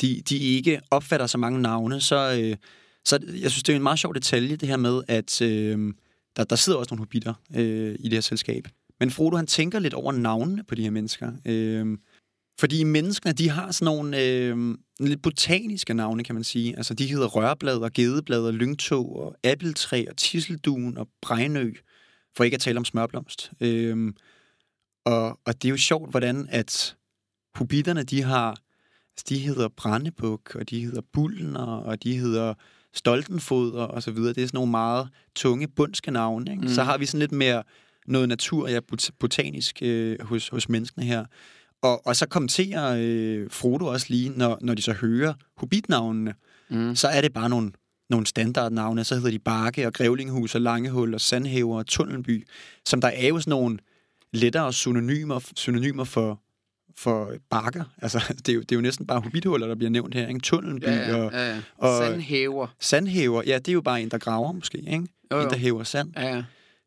[0.00, 2.56] de, de ikke opfatter så mange navne, så, øh,
[3.04, 5.94] så jeg synes, det er en meget sjov detalje, det her med, at øh,
[6.36, 8.68] der, der sidder også nogle hobitter øh, i det her selskab.
[9.00, 11.32] Men Frodo, han tænker lidt over navnene på de her mennesker.
[11.44, 11.98] Øh,
[12.58, 16.76] fordi menneskene, de har sådan nogle øh, lidt botaniske navne, kan man sige.
[16.76, 21.72] Altså, de hedder rørblad og gedeblad og lyngtog og appeltræ og tisseldun og bregnø,
[22.36, 23.50] for ikke at tale om smørblomst.
[23.60, 24.12] Øh,
[25.04, 26.96] og, og det er jo sjovt, hvordan at
[27.54, 32.54] hobitterne, de har, altså, de hedder Brandebuk, og de hedder Bullen, og de hedder
[32.94, 34.32] Stoltenfod og, og så videre.
[34.32, 36.50] Det er sådan nogle meget tunge, bundske navne.
[36.50, 36.62] Ikke?
[36.62, 36.68] Mm.
[36.68, 37.62] Så har vi sådan lidt mere
[38.06, 41.24] noget natur, ja, bot- botanisk øh, hos, hos menneskene her.
[41.84, 46.34] Og, og så kommenterer øh, Frodo også lige, når, når de så hører hobbitnavnene,
[46.70, 46.96] Mm.
[46.96, 47.72] så er det bare nogle,
[48.10, 49.04] nogle standardnavne.
[49.04, 52.46] Så hedder de Bakke og Grævlinghus og Langehul og Sandhæver og Tunnelby,
[52.86, 53.78] som der er jo sådan nogle
[54.32, 56.40] lettere synonymer, synonymer for,
[56.98, 57.84] for bakker.
[58.02, 60.28] Altså, det er, jo, det er jo næsten bare hobbithuller, der bliver nævnt her.
[60.28, 60.40] Ikke?
[60.40, 61.60] Tunnelby Ja, ja, og ja, ja.
[61.78, 62.66] og- Sandhæver.
[62.80, 63.42] sandhæver.
[63.46, 64.78] Ja, det er jo bare en, der graver måske.
[64.78, 64.92] Ikke?
[65.32, 65.48] Jo, En, jo.
[65.50, 66.12] der hæver sand.
[66.16, 66.42] Ja, ja.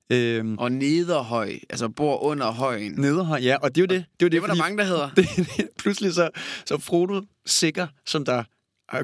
[0.09, 2.91] Øhm, Og nederhøj, altså bor under højen.
[2.91, 3.55] nederhøj, ja.
[3.61, 4.05] Og det er jo det.
[4.19, 5.09] Det, er jo det, Det var der fordi- mange, der hedder.
[5.17, 6.29] det, det, pludselig så,
[6.65, 8.43] så Frodo sikker, som der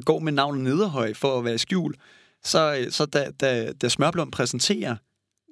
[0.06, 1.94] går med navnet Nederhøj for at være i skjul,
[2.44, 4.96] så, så da, da, da Smørblom præsenterer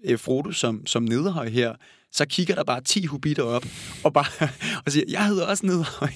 [0.05, 1.75] øh, Frodo som, som Nederhøj her,
[2.11, 3.65] så kigger der bare 10 hobitter op
[4.03, 4.49] og, bare,
[4.85, 6.09] og siger, jeg hedder også Nederhøj.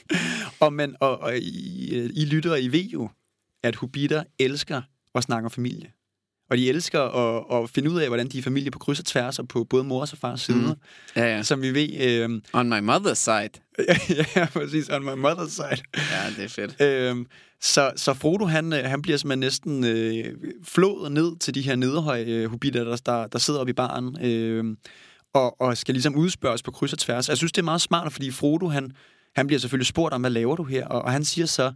[0.66, 3.08] og, man, og, og I, øh, I lytter, I ved jo,
[3.62, 4.82] at hobitter elsker
[5.14, 5.92] at snakke om familie.
[6.52, 9.04] Og de elsker at, at finde ud af, hvordan de er familie på kryds og
[9.04, 10.56] tværs, og på både mors og fars side.
[10.58, 10.74] Mm.
[11.16, 11.42] Ja, ja.
[11.42, 13.50] Som vi ved, øh, On my mother's side.
[14.36, 15.82] ja, præcis, on my mother's side.
[15.96, 16.80] Ja, det er fedt.
[16.80, 17.26] Øhm,
[17.60, 20.24] så, så Frodo, han, øh, han bliver simpelthen næsten øh,
[20.64, 24.16] flået ned til de her nederhøje øh, hobitter, der, der, der sidder oppe i baren,
[24.24, 24.76] øh,
[25.34, 27.28] og, og skal ligesom udspørges på kryds og tværs.
[27.28, 28.92] Jeg synes, det er meget smart, fordi Frodo, han,
[29.36, 30.86] han bliver selvfølgelig spurgt om, hvad laver du her?
[30.86, 31.72] Og, og han siger så,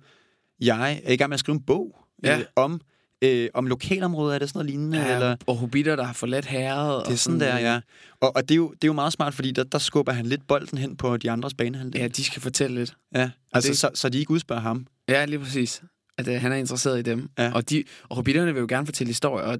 [0.60, 2.38] jeg er i gang med at skrive en bog Ja.
[2.38, 2.80] øh, om,
[3.26, 4.98] øh, om lokalområdet, er det sådan noget lignende?
[4.98, 5.36] Ja, eller?
[5.46, 7.06] og hobitter, der har forladt herret.
[7.06, 7.80] Det er sådan der, ja.
[8.20, 10.26] Og, og det, er jo, det er jo meget smart, fordi der, der skubber han
[10.26, 12.00] lidt bolden hen på de andres banehalvdel.
[12.00, 12.94] Ja, de skal fortælle lidt.
[13.14, 13.30] ja.
[13.52, 14.86] Altså, det- så, så de ikke udspørger ham.
[15.08, 15.82] Ja, lige præcis.
[16.18, 17.28] At øh, han er interesseret i dem.
[17.38, 17.52] Ja.
[17.52, 19.46] Og, de, og hobitterne vil jo gerne fortælle historier.
[19.46, 19.58] Og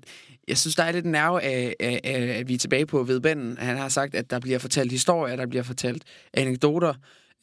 [0.49, 3.59] jeg synes, der er lidt nerve af, af, af, at vi er tilbage på vedbænden.
[3.59, 6.03] Han har sagt, at der bliver fortalt historier, der bliver fortalt
[6.35, 6.95] anekdoter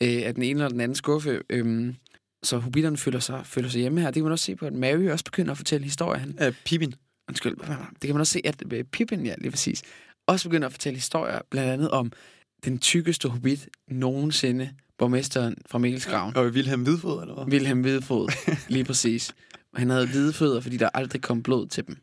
[0.04, 1.40] øh, af den ene eller den anden skuffe.
[1.50, 1.96] Øhm,
[2.44, 4.08] så hobitterne føler sig, føler sig hjemme her.
[4.08, 6.20] Det kan man også se på, at Mary også begynder at fortælle historier.
[6.20, 6.94] Han, Øh, Pippin.
[7.30, 8.00] undskyld, det?
[8.02, 9.82] kan man også se, at øh, Pippin, ja, lige præcis,
[10.28, 12.12] også begynder at fortælle historier, blandt andet om
[12.66, 16.38] den tykkeste hobbit nogensinde, borgmesteren fra Mikkelsgraven.
[16.38, 17.46] Og Wilhelm Hvidfod, eller hvad?
[17.54, 18.30] Wilhelm Hvidefod,
[18.74, 19.32] lige præcis.
[19.74, 21.98] Og han havde hvide fødder, fordi der aldrig kom blod til dem.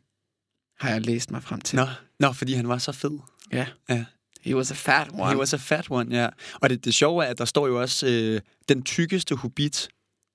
[0.79, 1.75] Har jeg læst mig frem til.
[1.75, 1.85] Nå,
[2.19, 3.19] nå, fordi han var så fed.
[3.51, 3.67] Ja.
[3.89, 4.05] Ja.
[4.41, 5.29] He was a fat one.
[5.31, 6.29] He was a fat one, ja.
[6.61, 9.89] Og det, det sjove er, at der står jo også øh, den tykkeste hobbit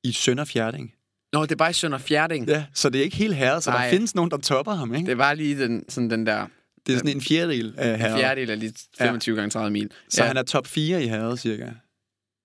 [0.09, 0.93] i Sønderfjerding.
[1.33, 2.49] Nå, det er bare i Sønder Fjerding.
[2.49, 3.85] Ja, så det er ikke helt herre, så Nej.
[3.85, 5.07] der findes nogen, der topper ham, ikke?
[5.07, 6.47] Det var lige den, sådan den der
[6.87, 8.19] Det er sådan en fjerdedel af herre.
[8.19, 9.91] fjerdedel af lige 25 gange 30 mil.
[10.09, 10.27] Så ja.
[10.29, 11.71] han er top 4 i herret, cirka.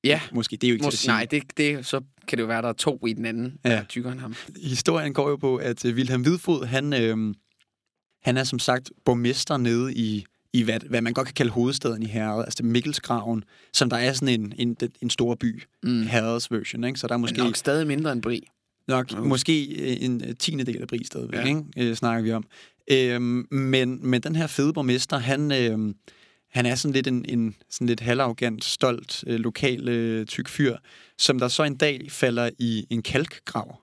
[0.04, 0.22] Ja.
[0.32, 1.12] Måske, det er jo ikke til at Mås- sige.
[1.12, 3.70] nej, det, det, så kan det jo være, der er to i den anden, Ja.
[3.70, 4.36] der er tykkere end ham.
[4.64, 7.34] Historien går jo på, at øh, Wilhelm Hvidfod, han, øh,
[8.24, 12.04] han er som sagt borgmester nede i, i hvad, hvad man godt kan kalde hovedstaden
[12.04, 16.02] i herret, altså Mikkelsgraven, som der er sådan en, en, en stor by, Mm.
[16.04, 17.00] herreds version, ikke?
[17.00, 17.34] Så der er Måske...
[17.34, 17.44] måske...
[17.44, 18.42] nok stadig mindre end Bri.
[18.88, 19.28] Nok, Okay.
[19.28, 21.46] måske øh, en øh, tiende del af Brig stadigvæk, Ja.
[21.48, 21.64] ikke?
[21.78, 22.46] Øh, snakker vi om.
[22.92, 25.94] Øhm, men, men den her fede borgmester, han, øh,
[26.52, 30.78] han er sådan lidt en, en sådan lidt halvarrogant, stolt, øh, lokal øh, tyk fyr,
[31.18, 33.80] som der så en dag falder i en kalkgrav.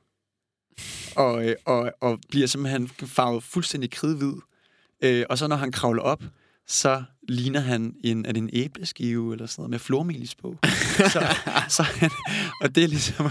[1.16, 4.32] Og, øh, og, og bliver simpelthen farvet fuldstændig kridhvid.
[5.04, 6.22] Øh, og så når han kravler op,
[6.68, 10.56] så ligner han en, er det en æbleskive eller sådan noget med flormelis på.
[11.14, 11.36] så,
[11.68, 12.10] så han,
[12.60, 13.26] og det er ligesom...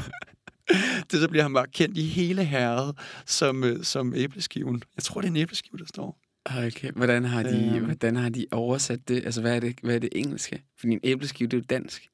[1.12, 2.96] det så bliver han bare kendt i hele herret
[3.26, 4.84] som, øh, som æbleskiven.
[4.96, 6.20] Jeg tror, det er en æbleskive, der står.
[6.46, 7.86] Okay, hvordan har de, Øhm.
[7.86, 9.26] hvordan har de oversat det?
[9.26, 10.64] Altså, hvad er det, hvad er det engelske?
[10.80, 12.08] Fordi en æbleskive, det er jo dansk.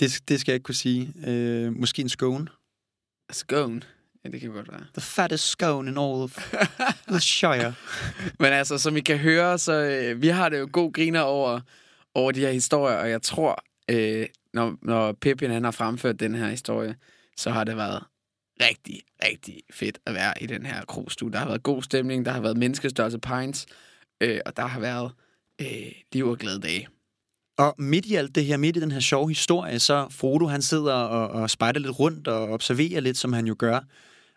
[0.00, 1.12] Det, det skal jeg ikke kunne sige.
[1.26, 2.46] Øh, måske en scone.
[3.32, 3.80] Scone.
[4.24, 4.84] Ja, det kan godt være.
[4.94, 6.54] The fattest scone in all of
[7.12, 7.74] the shire.
[8.38, 11.60] Men altså, som I kan høre, så øh, vi har det jo god griner over,
[12.14, 16.34] over de her historier, og jeg tror, øh, når, når Pippin han har fremført den
[16.34, 16.96] her historie,
[17.36, 18.04] så har det været
[18.60, 21.32] rigtig, rigtig fedt at være i den her krogstue.
[21.32, 23.66] Der har været god stemning, der har været menneskestørrelse pints,
[24.20, 25.12] øh, og der har været
[25.60, 26.88] øh, liv og glade dage.
[27.58, 30.62] Og midt i alt det her, midt i den her sjove historie, så Frodo, han
[30.62, 33.80] sidder og, og spejder lidt rundt og observerer lidt, som han jo gør.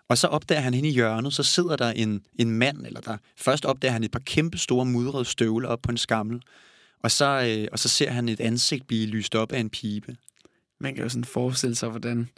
[0.07, 3.17] Og så opdager han hen i hjørnet, så sidder der en, en mand, eller der
[3.37, 6.41] først opdager han et par kæmpe store mudrede støvler op på en skammel.
[7.03, 10.15] Og så, øh, og så ser han et ansigt blive lyst op af en pibe.
[10.79, 12.29] Man kan jo sådan forestille sig, hvordan,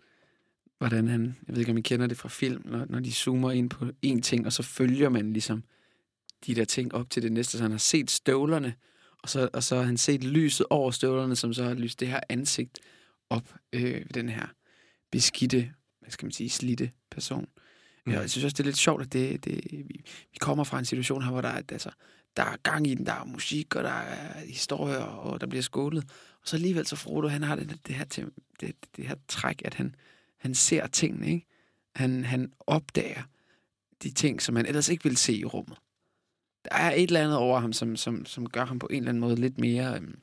[0.78, 3.52] hvordan han, jeg ved ikke, om I kender det fra film, når, når de zoomer
[3.52, 5.64] ind på én ting, og så følger man ligesom
[6.48, 7.58] de der ting op til det næste.
[7.58, 8.74] Så han har set støvlerne,
[9.24, 12.08] og så, og så har han set lyset over støvlerne, som så har lyst det
[12.08, 12.80] her ansigt
[13.30, 14.48] op øh, ved den her
[15.12, 17.48] beskidte, hvad skal man sige, slitte person.
[18.06, 18.12] Mm.
[18.12, 20.86] Jeg synes også, det er lidt sjovt, at det, det, vi, vi kommer fra en
[20.86, 21.90] situation her, hvor der er, altså,
[22.38, 25.64] der er gang i den, der er musik, og der er historier, og der bliver
[25.64, 26.04] skålet.
[26.42, 28.06] Og så alligevel så Frodo, han har det, det her,
[28.60, 29.96] det, det her træk, at han,
[30.40, 31.46] han ser tingene, ikke?
[31.96, 33.24] Han, han opdager
[34.04, 35.78] de ting, som man ellers ikke vil se i rummet.
[36.66, 39.10] Der er et eller andet over ham, som, som, som gør ham på en eller
[39.10, 39.96] anden måde lidt mere...
[39.96, 40.16] Øhm,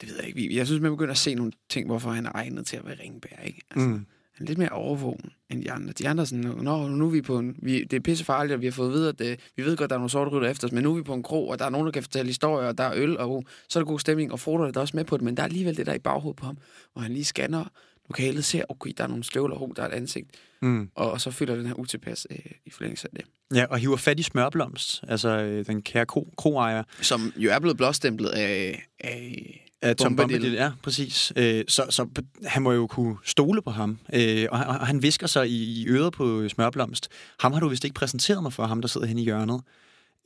[0.00, 0.56] det ved jeg ikke.
[0.56, 2.96] Jeg synes, man begynder at se nogle ting, hvorfor han er egnet til at være
[3.02, 3.60] ringbær, ikke?
[3.70, 4.06] Altså, Mm.
[4.32, 5.92] Han er lidt mere overvågen end de andre.
[5.92, 7.56] De andre er sådan, Nå, nu er vi på en...
[7.62, 9.90] Vi, det er pissefarligt, og vi har fået at vide, at det, vi ved godt,
[9.90, 11.58] der er nogle sorte rytter efter os, men nu er vi på en krog, og
[11.58, 13.82] der er nogen, der kan fortælle historier, og der er øl, og uh, så er
[13.84, 15.76] der god stemning, og Frodo er der også med på det, men der er alligevel
[15.76, 16.58] det der i baghovedet på ham,
[16.92, 17.64] hvor han lige scanner
[18.08, 20.30] lokalet, ser, okay, der er nogle støvler, oh, der er et ansigt,
[20.62, 20.90] Mm.
[20.94, 23.24] og, og så føler den her utilpas øh, i forlængelse af det.
[23.54, 27.58] Ja, og hiver fat i smørblomst, altså øh, den kære kro, kroejer Som jo er
[27.58, 30.52] blevet blåstemplet af, af af Tom Bombadil.
[30.52, 31.32] Ja, præcis.
[31.36, 32.06] Øh, så, så
[32.46, 33.98] han må jo kunne stole på ham.
[34.12, 37.08] Øh, og, og han visker sig i, i øret på smørblomst.
[37.40, 39.60] Ham har du vist ikke præsenteret mig for, ham der sidder hen i hjørnet.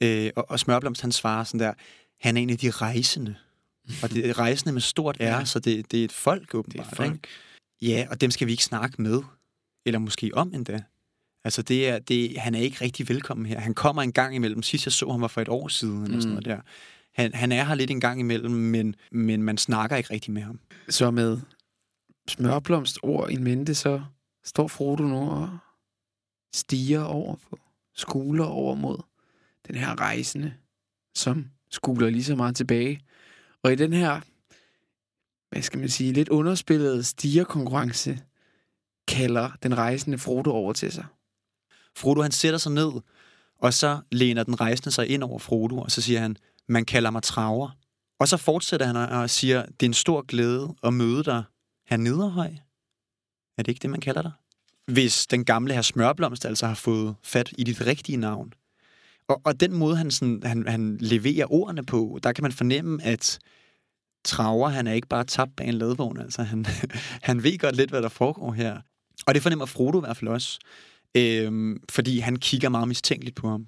[0.02, 1.72] Øh, og, og smørblomst, han svarer sådan der,
[2.20, 3.34] han er en af de rejsende.
[4.02, 5.44] Og det er rejsende med stort R, Ja.
[5.44, 6.86] så det, det er et folk det er åbenbart.
[6.86, 6.96] Ikke?
[6.96, 7.26] folk.
[7.82, 9.22] Ja, og dem skal vi ikke snakke med.
[9.86, 10.82] Eller måske om endda.
[11.46, 13.59] Altså, det er, det, han er ikke rigtig velkommen her.
[13.61, 14.62] Han kommer en gang imellem.
[14.62, 16.42] Sidst jeg så ham var for et år siden, eller sådan Mm.
[16.42, 16.61] noget der.
[17.22, 20.42] Han, han er her lidt en gang imellem, men, men man snakker ikke rigtig med
[20.42, 20.61] ham.
[20.88, 21.38] Så med
[22.28, 24.02] smørblomst ord i mente, så
[24.44, 25.59] står Frodo nu og
[26.54, 27.59] stiger over på,
[27.94, 28.98] skuler over mod
[29.68, 30.54] den her rejsende,
[31.14, 33.00] som skuler lige så meget tilbage.
[33.62, 34.20] Og i den her,
[35.50, 38.18] hvad skal man sige, lidt underspillede stigerkonkurrence,
[39.09, 41.04] kalder den rejsende Frodo over til sig.
[41.96, 42.90] Frodo, han sætter sig ned,
[43.59, 46.37] og så læner den rejsende sig ind over Frodo, og så siger han,
[46.68, 47.70] man kalder mig traver.
[48.20, 51.42] Og så fortsætter han og- siger, det er en stor glæde at møde dig
[51.88, 52.50] her nederhøj.
[53.59, 54.32] Er det ikke det, man kalder dig?
[54.87, 58.52] Hvis den gamle her smørblomst altså har fået fat i dit rigtige navn.
[59.28, 63.02] Og, og den måde, han, sådan, han, han leverer ordene på, der kan man fornemme,
[63.02, 63.38] at
[64.24, 66.18] Traver, han er ikke bare tabt bag en ladvogn.
[66.20, 66.66] Altså, han,
[67.28, 68.80] han ved godt lidt, hvad der foregår her.
[69.26, 70.59] Og det fornemmer Frodo i hvert fald også.
[71.16, 73.66] Øhm, fordi han kigger meget mistænkeligt på ham.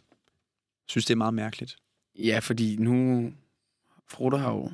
[0.89, 1.77] Synes, det er meget mærkeligt.
[2.19, 3.31] Ja, fordi nu...
[4.11, 4.71] Frodo har jo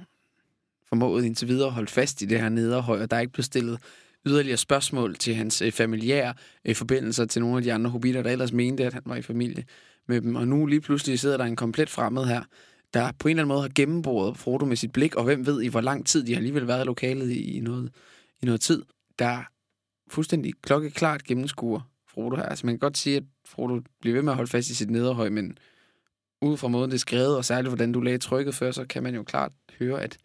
[0.88, 3.44] formået indtil videre at holde fast i det her nederhøj, og der er ikke blevet
[3.44, 3.78] stillet
[4.26, 6.34] yderligere spørgsmål til hans øh, familiære
[6.64, 9.22] øh, forbindelser til nogle af de andre hobitter, der ellers mente, at han var i
[9.22, 9.64] familie
[10.06, 10.37] med dem.
[10.37, 12.42] Og nu lige pludselig sidder der en komplet fremmed her,
[12.94, 15.62] der på en eller anden måde har gennemboret Frodo med sit blik, og hvem ved
[15.62, 17.90] i hvor lang tid de har alligevel været i lokalet i, i, noget,
[18.42, 18.82] i noget tid,
[19.18, 19.42] der
[20.10, 21.80] fuldstændig klokkeklart gennemskuer
[22.14, 22.42] Frodo her.
[22.42, 24.90] Altså man kan godt sige, at Frodo bliver ved med at holde fast i sit
[24.90, 25.59] nederhøj, men
[26.42, 29.03] ud fra måden, det er skrevet, og særligt hvordan du lagde trykket før, så kan
[29.03, 30.18] man jo klart høre, at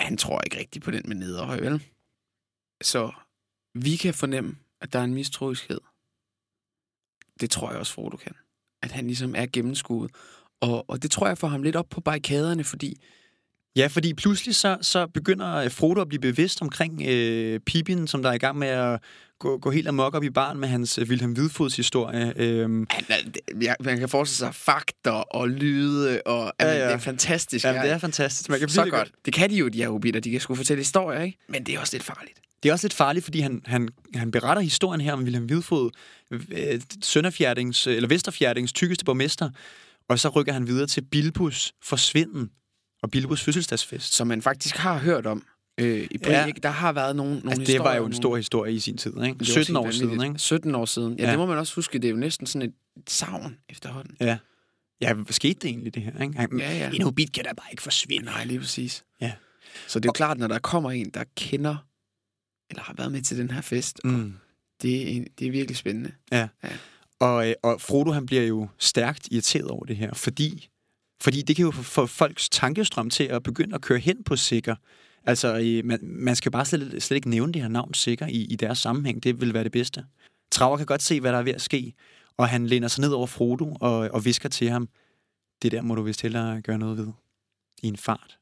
[0.00, 1.82] han tror ikke rigtigt på den med nederhøj, vel?
[2.82, 3.12] Så
[3.74, 5.80] vi kan fornemme, at der er en mistroiskhed.
[7.40, 8.32] Det tror jeg også, Frodo kan.
[8.82, 10.10] At han ligesom er gennemskuet.
[10.60, 13.00] Og, og det tror jeg får ham lidt op på barrikaderne, fordi
[13.76, 18.30] Ja, fordi pludselig så, så begynder Frodo at blive bevidst omkring øh, Pippin, som der
[18.30, 19.02] er i gang med at
[19.40, 22.32] gå, gå helt amok op i barn med hans øh, Wilhelm Hvidfods historie.
[22.36, 26.78] Øhm, han, er- jeg- man kan forestille sig fakter og lyde, og ja, Ja, ja.
[26.78, 26.86] ja.
[26.86, 27.64] det er fantastisk.
[27.64, 28.48] Jamen, det er fantastisk.
[28.50, 29.12] Man kan så godt.
[29.24, 30.20] Det kan de jo, de her hobitter.
[30.20, 31.38] De kan sgu fortælle historier, ikke?
[31.48, 32.40] Men det er også lidt farligt.
[32.62, 35.90] Det er også lidt farligt, fordi han, han, han beretter historien her om Wilhelm Hvidfod,
[36.30, 39.50] øh, Sønderfjerdings, eller Vesterfjerdings tykkeste borgmester,
[40.08, 42.50] og så rykker han videre til Bilbus forsvinden
[43.02, 44.14] og Bilbus fødselsdagsfest.
[44.14, 45.42] Som man faktisk har hørt om
[45.80, 46.40] øh, i Brig, Ja.
[46.40, 46.46] ja.
[46.46, 46.60] ikke?
[46.60, 47.82] Der har været nogle, nogle Altså, det historier.
[47.90, 49.22] var jo en nogle- stor historie i sin tid, ikke?
[49.26, 50.30] Det var 17 år helt siden, vanvittigt.
[50.30, 50.38] ikke?
[50.38, 51.12] 17 år siden.
[51.12, 51.24] Ja, Ja.
[51.24, 51.98] ja, det må man også huske.
[51.98, 54.16] Det er jo næsten sådan et, et savn efterhånden.
[54.20, 54.38] Ja.
[55.00, 56.22] Ja, hvad skete det egentlig, det her?
[56.22, 56.34] Ikke?
[56.38, 56.90] Han, Ja, ja.
[56.94, 58.24] En hobbit kan da bare ikke forsvinde.
[58.24, 59.04] Nej, lige præcis.
[59.20, 59.32] Ja.
[59.88, 61.76] Så det er jo klart, når der kommer en, der kender,
[62.70, 64.10] eller har været med til den her fest, mm.
[64.10, 64.32] Mm.
[64.82, 66.12] det, er, det er virkelig spændende.
[67.20, 70.68] Og, øh, og Frodo han bliver jo stærkt irriteret over det her, fordi,
[71.22, 74.74] fordi det kan jo få folks tankestrøm til at begynde at køre hen på sikker.
[75.26, 78.56] Altså, man, man skal bare slet, slet ikke nævne det her navn sikker i, i
[78.56, 79.22] deres sammenhæng.
[79.22, 80.04] Det vil være det bedste.
[80.50, 81.94] Traver kan godt se, hvad der er ved at ske,
[82.36, 84.88] og han læner sig ned over Frodo og, og visker til ham,
[85.62, 87.08] det der må du vist hellere gøre noget ved
[87.82, 88.38] i en fart.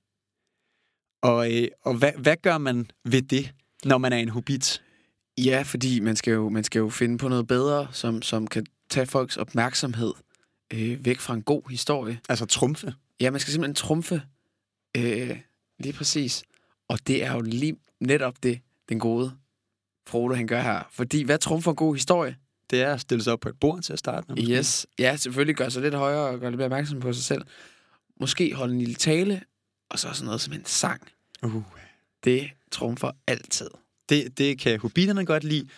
[1.22, 3.52] Og, øh, og hvad, hvad gør man ved det,
[3.84, 4.82] når man er en hobbit?
[5.38, 8.66] Ja, fordi man skal jo, man skal jo finde på noget bedre, som, som kan
[8.90, 10.12] tage folks opmærksomhed
[10.72, 12.20] øh, væk fra en god historie.
[12.28, 12.94] Altså trumfe.
[13.20, 14.22] Ja, man skal simpelthen trumfe
[14.96, 15.38] øh,
[15.78, 16.42] lige præcis.
[16.88, 19.32] Og det er jo lige netop det, den gode
[20.08, 20.82] Frodo, han gør her.
[20.90, 22.36] Fordi hvad trumfer en god historie?
[22.70, 24.36] Det er at stille sig op på et bord til at starte med.
[24.36, 24.56] måske.
[24.56, 24.86] Yes.
[24.98, 27.42] Ja, selvfølgelig gør sig lidt højere og gør lidt mere opmærksom på sig selv.
[28.20, 29.42] Måske holde en lille tale,
[29.90, 31.02] og så sådan noget som en sang.
[31.42, 31.62] Uh.
[32.24, 33.70] Det trumfer altid.
[34.08, 35.68] Det, det kan hobitterne godt lide,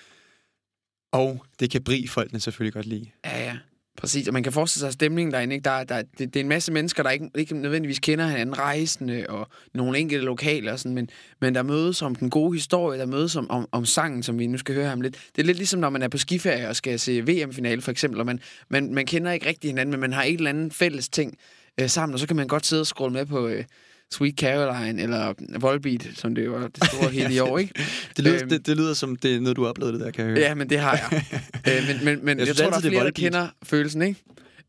[1.13, 3.11] og det kan bri-folkene selvfølgelig godt lide.
[3.25, 3.59] Ja, ja.
[4.01, 5.55] Præcis, og man kan forestille sig stemningen derinde.
[5.55, 5.65] Ikke?
[5.65, 9.27] Der, der, det, det er en masse mennesker, der ikke, ikke nødvendigvis kender hinanden, rejsende
[9.29, 11.11] og nogle enkelte lokale, og sådan, men,
[11.41, 14.47] men der mødes om den gode historie, der mødes om, om, om sangen, som vi
[14.47, 15.17] nu skal høre ham lidt.
[15.37, 18.21] Det er lidt ligesom, når man er på skiferie og skal se VM-finale, for eksempel,
[18.21, 21.09] og man, man, man kender ikke rigtig hinanden, men man har et eller andet fælles
[21.09, 21.39] ting
[21.81, 23.65] øh, sammen, og så kan man godt sidde og scrolle med på, øh,
[24.15, 27.75] Sweet Caroline, eller Volbeat, som det var det store hele i år, ikke?
[28.17, 28.49] Det lyder, Øhm.
[28.49, 30.41] det, det lyder som, det er noget, du har oplevet det der, kan jeg høre.
[30.41, 31.25] Ja, men det har jeg.
[31.69, 34.03] øh, men men, men Jeg jeg, tror, der er det er flere, der kender følelsen,
[34.03, 34.21] ikke?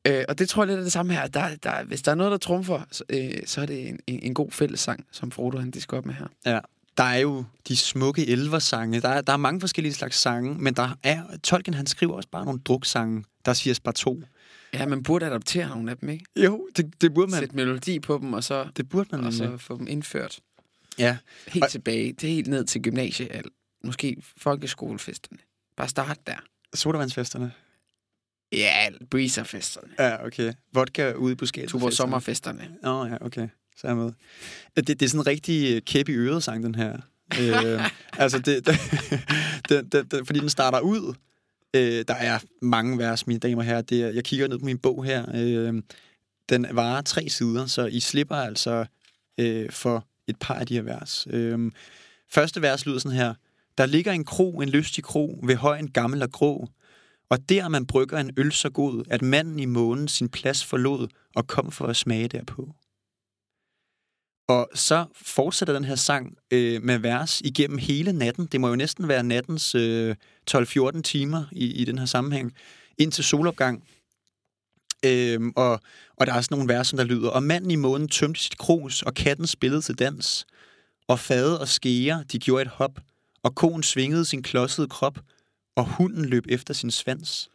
[0.07, 1.27] Øh, og det tror jeg lidt er det samme her.
[1.27, 4.19] Der, der, hvis der er noget, der trumfer, så, øh, så er det en, en,
[4.23, 6.25] en god fællessang, som Frodo han disker op med her.
[6.45, 6.59] Ja.
[6.97, 9.01] Der er jo de smukke elversange.
[9.01, 12.29] Der er, der er mange forskellige slags sange, men der er, Tolkien han skriver også
[12.31, 14.21] bare nogle druksange, der siger bare to.
[14.73, 16.25] Ja, man burde adaptere nogle af dem, ikke?
[16.35, 17.39] Jo, det, det burde man.
[17.39, 20.39] Sætte melodi på dem, og så, Det burde man og så få dem indført.
[20.97, 21.17] Ja.
[21.47, 22.13] Helt Og- tilbage.
[22.13, 23.41] Det er helt ned til gymnasie,
[23.83, 25.37] måske folkeskolefesterne.
[25.77, 26.35] Bare start der.
[26.73, 27.51] Sodavandsfesterne.
[28.51, 29.87] Ja, breezerfesterne.
[29.99, 30.53] Ja, okay.
[30.73, 31.67] Vodka ude på skæt.
[31.69, 32.77] Tuborg sommerfesterne.
[32.83, 33.47] Åh, oh, ja, okay.
[33.77, 34.11] Så er med.
[34.75, 36.97] Det, det er sådan en rigtig øh, kæp i øret sang, den her.
[37.39, 37.89] øh,
[38.23, 38.75] altså, det, det,
[39.69, 41.13] den, den, den, fordi den starter ud.
[41.75, 43.81] Øh, der er mange vers, mine damer og herrer.
[43.81, 45.25] Det, er- jeg kigger ned på min bog her.
[45.35, 45.81] Øh,
[46.49, 48.85] den varer tre sider, så I slipper altså
[49.37, 51.27] øh, for et par af de her vers.
[51.29, 51.71] Øh,
[52.29, 53.33] første vers lyder sådan her.
[53.77, 56.67] Der ligger en kro, en lystig kro, ved højen gammel og grå,
[57.29, 61.07] og der man brygger en øl så god, at manden i månen sin plads forlod
[61.35, 62.75] og kom for at smage derpå.
[64.51, 68.45] Og så fortsætter den her sang øh, med vers igennem hele natten.
[68.45, 70.15] Det må jo næsten være nattens øh,
[70.51, 72.53] 12-14 timer i, i den her sammenhæng,
[72.97, 73.83] indtil solopgang.
[75.05, 75.79] Øhm, og,
[76.17, 78.57] og der er sådan nogle vers, som der lyder, og manden i månen tømte sit
[78.57, 80.45] krus, og katten spillede til dans.
[81.07, 82.99] Og fade og skære, de gjorde et hop,
[83.43, 85.19] og konen svingede sin klodsede krop,
[85.75, 87.49] og hunden løb efter sin svans.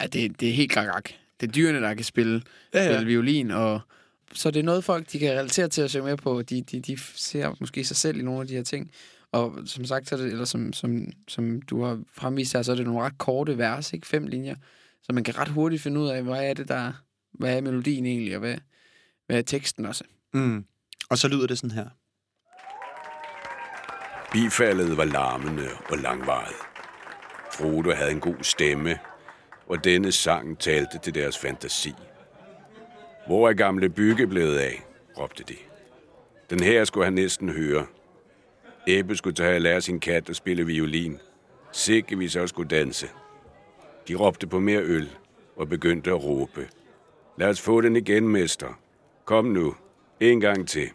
[0.00, 1.08] Ja, det, det er helt gagak.
[1.40, 2.42] Det er dyrene, der kan spille,
[2.74, 2.92] Ja, ja.
[2.92, 3.80] spille violin, og
[4.32, 6.42] så det er noget, folk de kan relatere til at se med på.
[6.42, 8.90] De, de, de ser måske sig selv i nogle af de her ting.
[9.32, 12.76] Og som sagt, så det, eller som, som, som du har fremvist her, så er
[12.76, 14.06] det nogle ret korte vers, ikke?
[14.06, 14.56] Fem linjer.
[15.02, 16.92] Så man kan ret hurtigt finde ud af, hvad er det, der
[17.32, 18.56] hvad er melodien egentlig, og hvad,
[19.26, 20.04] hvad er teksten også.
[20.34, 20.64] Mm.
[21.10, 21.88] Og så lyder det sådan her.
[24.32, 26.54] Bifaldet var larmende og langvaret.
[27.52, 28.98] Frodo havde en god stemme,
[29.66, 31.94] og denne sang talte til deres fantasi.
[33.26, 34.84] Hvor er gamle bygge blevet af?
[35.18, 35.56] råbte de.
[36.50, 37.86] Den her skulle han næsten høre.
[38.86, 41.18] Ebbe skulle tage og lære sin kat at spille violin.
[41.72, 43.06] Sikke vi så skulle danse.
[44.08, 45.10] De råbte på mere øl
[45.56, 46.68] og begyndte at råbe.
[47.38, 48.80] Lad os få den igen, mester.
[49.24, 49.74] Kom nu.
[50.20, 50.90] En gang til.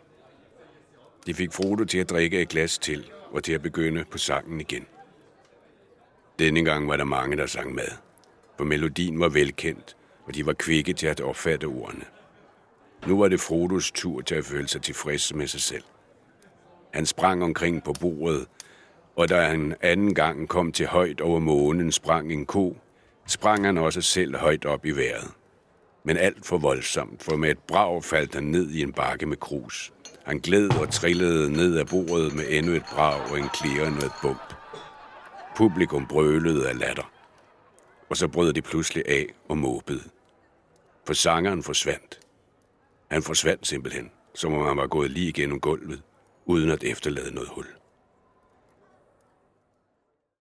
[1.25, 4.61] De fik Frodo til at drikke et glas til, og til at begynde på sangen
[4.61, 4.85] igen.
[6.39, 7.87] Denne gang var der mange, der sang med,
[8.57, 12.05] for melodien var velkendt, og de var kvikke til at opfatte ordene.
[13.07, 15.83] Nu var det Frodos tur til at føle sig tilfreds med sig selv.
[16.93, 18.47] Han sprang omkring på bordet,
[19.15, 22.77] og da han anden gang kom til højt over månen sprang en ko,
[23.27, 25.31] sprang han også selv højt op i vejret.
[26.03, 29.37] Men alt for voldsomt, for med et brag faldt han ned i en bakke med
[29.37, 29.93] krus.
[30.25, 34.11] Han gled og trillede ned af bordet med endnu et brag og en klirrende et
[34.21, 34.53] bump.
[35.55, 37.11] Publikum brølede af latter.
[38.09, 40.03] Og så brød de pludselig af og måbede.
[41.05, 42.26] For sangeren forsvandt.
[43.09, 46.03] Han forsvandt simpelthen, som om han var gået lige igennem gulvet,
[46.45, 47.65] uden at efterlade noget hul.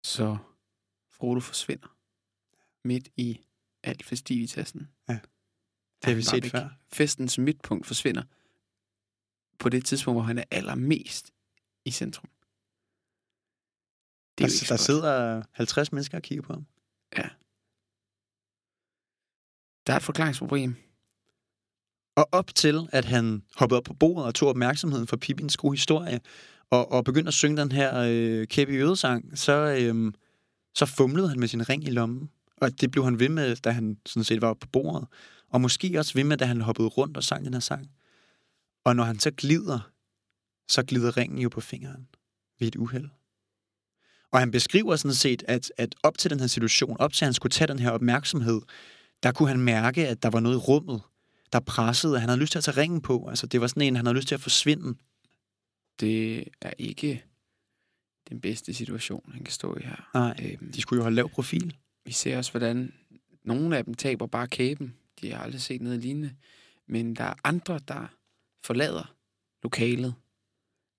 [0.02, 0.36] Så
[1.10, 1.96] Frodo forsvinder
[2.84, 3.40] midt i
[3.82, 4.88] alt festivitassen.
[5.08, 5.12] Ja.
[5.12, 5.20] Det
[6.02, 6.68] Er har vi set før.
[6.88, 8.22] Festens midtpunkt forsvinder
[9.58, 11.32] på det tidspunkt, hvor han er allermest
[11.84, 12.30] i centrum.
[14.38, 14.80] Det er ikke der godt.
[14.80, 16.66] sidder 50 mennesker og kigger på ham.
[19.86, 20.85] Der er et forklaringsproblem.
[22.16, 25.72] Og op til, at han hoppede op på bordet og tog opmærksomheden for Pippins gode
[25.72, 26.20] historie,
[26.70, 30.12] og, og begyndte at synge den her øh, kæppe i så, øh,
[30.74, 32.30] så fumlede han med sin ring i lommen.
[32.56, 35.08] Og det blev han ved med, da han sådan set var oppe på bordet.
[35.50, 37.90] Og måske også ved med, da han hoppede rundt og sang den her sang.
[38.84, 39.90] Og når han så glider,
[40.68, 42.08] så glider ringen jo på fingeren
[42.60, 43.08] ved et uheld.
[44.32, 47.26] Og han beskriver sådan set, at, at op til den her situation, op til at
[47.26, 48.60] han skulle tage den her opmærksomhed,
[49.22, 51.00] der kunne han mærke, at der var noget i rummet,
[51.52, 53.28] der pressede, og han havde lyst til at tage ringen på.
[53.28, 54.98] Altså, det var sådan en, han havde lyst til at forsvinde.
[56.00, 57.24] Det er ikke
[58.28, 60.10] den bedste situation, han kan stå i her.
[60.14, 61.76] Nej, Øhm, de skulle jo have lav profil.
[62.04, 62.92] Vi ser også, hvordan
[63.44, 64.96] nogle af dem taber bare kæben.
[65.20, 66.36] De har aldrig set noget lignende.
[66.86, 68.06] Men der er andre, der
[68.64, 69.16] forlader
[69.62, 70.14] lokalet.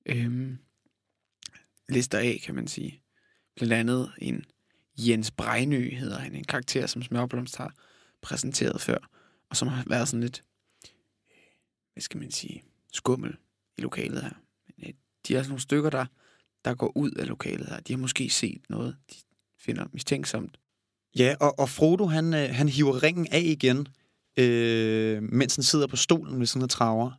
[0.06, 0.58] Øhm,
[1.90, 3.02] lister af, kan man sige.
[3.56, 4.46] Blandt andet en
[4.98, 6.36] Jens Brejnø hedder han.
[6.36, 7.74] En karakter, som Smørblomst har
[8.22, 8.98] præsenteret før.
[9.50, 10.44] Og som har været sådan lidt,
[11.94, 13.38] hvad skal man sige, skummel
[13.78, 14.34] i lokalet her.
[14.68, 14.94] Men øh,
[15.28, 16.06] de er også nogle stykker, der,
[16.66, 17.80] der går ud af lokalet her.
[17.80, 19.16] De har måske set noget, de
[19.60, 20.60] finder mistænksomt.
[21.18, 23.88] Ja, og, og Frodo, han, øh, han hiver ringen af igen,
[24.40, 27.12] øh, mens han sidder på stolen ved sådan en traver.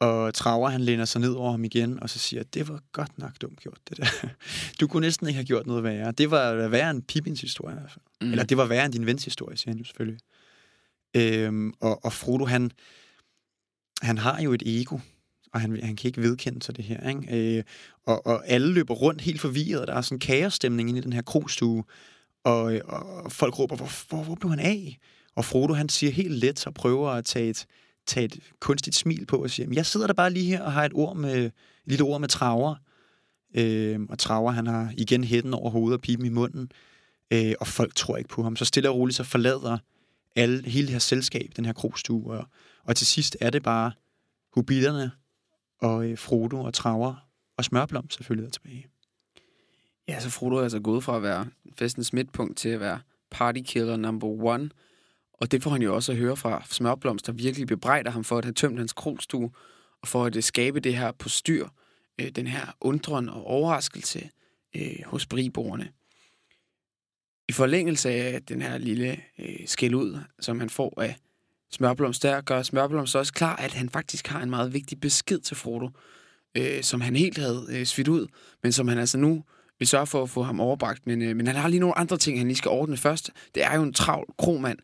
[0.00, 3.18] Og Traver, han læner sig ned over ham igen, og så siger, det var godt
[3.18, 4.06] nok dumt gjort, det der.
[4.80, 6.12] Du kunne næsten ikke have gjort noget værre.
[6.12, 8.04] Det var værre end Pippins historie, i hvert fald.
[8.20, 8.30] Mm.
[8.30, 10.18] Eller det var værre end din vens historie, siger han jo selvfølgelig.
[11.14, 12.70] Øhm, og, og Frodo, han,
[14.02, 14.98] han har jo et ego,
[15.52, 17.08] og han, han kan ikke vedkende sig det her.
[17.08, 17.56] Ikke?
[17.58, 17.64] Øh,
[18.06, 21.02] og, og alle løber rundt helt forvirret, og der er sådan en kaosstemning inde i
[21.02, 21.84] den her krogstue,
[22.44, 24.98] og, og folk råber, hvor, hvor, hvor blev han af?
[25.34, 27.66] Og Frodo, han siger helt let og prøver at tage et,
[28.06, 30.84] tage et kunstigt smil på og siger, jeg sidder der bare lige her og har
[30.84, 31.52] et, ord med, et
[31.86, 32.74] lille ord med traver.
[33.54, 36.72] Øh, og traver, han har igen hætten over hovedet og pipen i munden.
[37.30, 38.56] Øh, og folk tror ikke på ham.
[38.56, 39.78] Så stille og roligt så forlader
[40.36, 42.32] alle, hele det her selskab, den her krogstue.
[42.32, 42.46] Og,
[42.84, 43.92] og til sidst er det bare
[44.54, 45.10] hobitterne
[45.78, 47.14] og øh, Frodo og Traver
[47.56, 48.86] og Smørblom selvfølgelig der tilbage.
[50.08, 51.46] Ja, så Frodo er altså gået fra at være
[51.78, 53.00] festens midtpunkt til at være
[53.30, 54.70] partykiller number one.
[55.32, 58.38] Og det får han jo også at høre fra Smørblomst, der virkelig bebrejder ham for
[58.38, 59.50] at have tømt hans krogstue,
[60.02, 61.68] og for at øh, skabe det her på styr,
[62.20, 64.30] øh, den her undren og overraskelse
[64.76, 65.88] øh, hos briboerne.
[67.50, 71.16] I forlængelse af den her lille øh, skæld ud, som han får af
[71.70, 75.56] Smørblomst, der gør Smørblomst også klar, at han faktisk har en meget vigtig besked til
[75.56, 75.88] Frodo,
[76.54, 78.26] øh, som han helt havde øh, svidt ud,
[78.62, 79.44] men som han altså nu
[79.78, 81.06] vil sørge for at få ham overbragt.
[81.06, 83.30] Men, øh, men han har lige nogle andre ting, han lige skal ordne først.
[83.54, 84.78] Det er jo en travl kromand,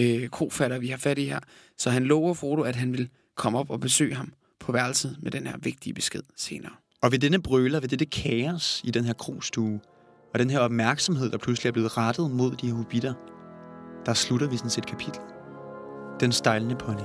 [0.00, 1.40] øh, krofatter, vi har fat i her.
[1.76, 5.30] Så han lover Frodo, at han vil komme op og besøge ham på værelset med
[5.30, 6.72] den her vigtige besked senere.
[7.00, 9.80] Og ved denne brøler, ved det kaos i den her krogstue,
[10.32, 13.14] og den her opmærksomhed, der pludselig er blevet rettet mod de her hobitter,
[14.06, 15.20] der slutter vi sådan set kapitel.
[16.20, 17.00] Den stejlende pony.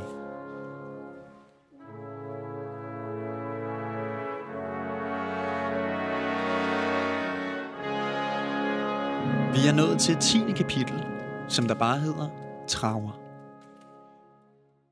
[9.53, 10.51] Vi er nået til 10.
[10.55, 11.03] kapitel,
[11.47, 12.29] som der bare hedder
[12.67, 13.19] Traver.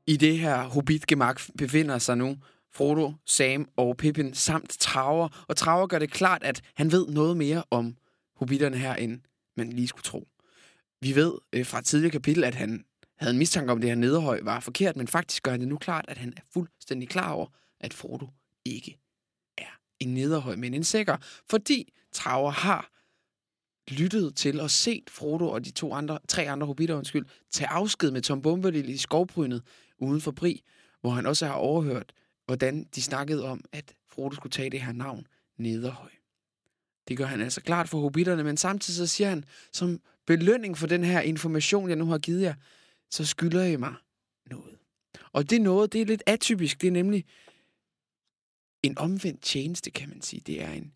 [0.06, 2.36] I det her hobbitgemak befinder sig nu
[2.74, 5.44] Frodo, Sam og Pippin samt Traver.
[5.48, 7.94] Og Traver gør det klart, at han ved noget mere om
[8.42, 9.20] hobitterne her, end
[9.56, 10.28] man lige skulle tro.
[11.00, 12.84] Vi ved øh, fra tidligere kapitel, at han
[13.16, 15.68] havde en mistanke om, at det her nederhøj var forkert, men faktisk gør han det
[15.68, 17.46] nu klart, at han er fuldstændig klar over,
[17.80, 18.26] at Frodo
[18.64, 18.98] ikke
[19.58, 21.16] er en nederhøj, men en sikker,
[21.50, 22.90] fordi Traver har
[23.88, 28.10] lyttet til og set Frodo og de to andre, tre andre hobitter, undskyld, tage afsked
[28.10, 29.62] med Tom Bombadil i skovbrynet
[29.98, 30.62] uden for Bri,
[31.00, 32.12] hvor han også har overhørt,
[32.46, 35.26] hvordan de snakkede om, at Frodo skulle tage det her navn,
[35.58, 36.21] Nederhøj.
[37.08, 40.86] Det gør han altså klart for hobitterne, men samtidig så siger han, som belønning for
[40.86, 42.54] den her information, jeg nu har givet jer,
[43.10, 43.94] så skylder I mig
[44.46, 44.78] noget.
[45.32, 46.80] Og det noget, det er lidt atypisk.
[46.80, 47.24] Det er nemlig
[48.82, 50.42] en omvendt tjeneste, kan man sige.
[50.46, 50.92] Det er, en,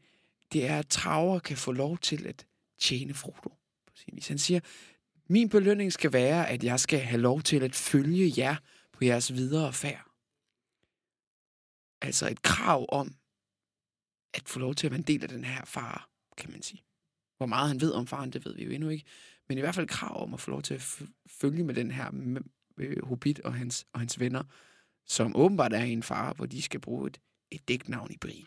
[0.53, 2.47] det er at Traver kan få lov til at
[2.79, 3.49] tjene Frodo.
[3.87, 4.29] På sin vis.
[4.29, 4.61] Han siger,
[5.29, 8.57] min belønning skal være, at jeg skal have lov til at følge jer
[8.93, 10.07] på jeres videre færd.
[12.03, 13.15] Altså et krav om
[14.37, 16.83] at få lov til at være en del af den her far, kan man sige.
[17.37, 19.05] Hvor meget han ved om faren, det ved vi jo endnu ikke.
[19.49, 22.11] Men i hvert fald krav om at få lov til at følge med den her
[22.79, 24.43] øh, hobbit og hans, og hans venner,
[25.07, 27.19] som åbenbart er en far, hvor de skal bruge et,
[27.51, 28.47] et dæknavn i Bri.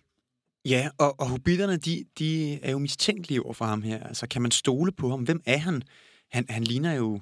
[0.66, 4.04] Ja, og, og hobitterne, de, de er jo mistænkelige over for ham her.
[4.04, 5.24] Altså, kan man stole på ham?
[5.24, 5.84] Hvem er han?
[6.32, 7.22] Han, han ligner jo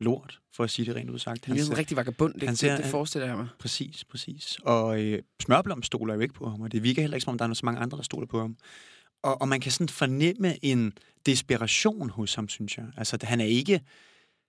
[0.00, 1.44] lort, for at sige det rent udsagt.
[1.44, 3.48] Han, han er en rigtig vagabund, det, han ser, det, det forestiller jeg mig.
[3.58, 4.58] Præcis, præcis.
[4.62, 7.38] Og øh, Smørblom stoler jo ikke på ham, og det virker heller ikke, som om
[7.38, 8.56] der er så mange andre, der stoler på ham.
[9.22, 10.92] Og, og man kan sådan fornemme en
[11.26, 12.86] desperation hos ham, synes jeg.
[12.96, 13.80] Altså, han er ikke...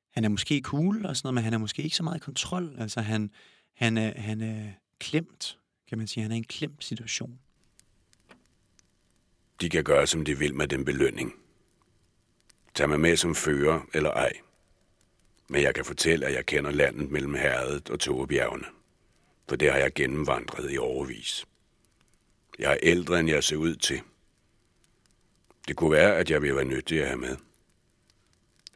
[0.09, 2.19] Han er måske cool og sådan noget, men han er måske ikke så meget i
[2.19, 2.75] kontrol.
[2.77, 3.31] Altså, han,
[3.75, 4.63] han, er, han er
[4.99, 5.57] klemt,
[5.89, 6.21] kan man sige.
[6.21, 7.39] Han er i en klemt situation.
[9.61, 11.33] De kan gøre, som de vil med den belønning.
[12.75, 14.31] Tag mig med som fører eller ej.
[15.49, 18.65] Men jeg kan fortælle, at jeg kender landet mellem herredet og Togebjergene.
[19.49, 21.45] For det har jeg gennemvandret i overvis.
[22.59, 24.01] Jeg er ældre, end jeg ser ud til.
[25.67, 27.37] Det kunne være, at jeg ville være nyttig at have med.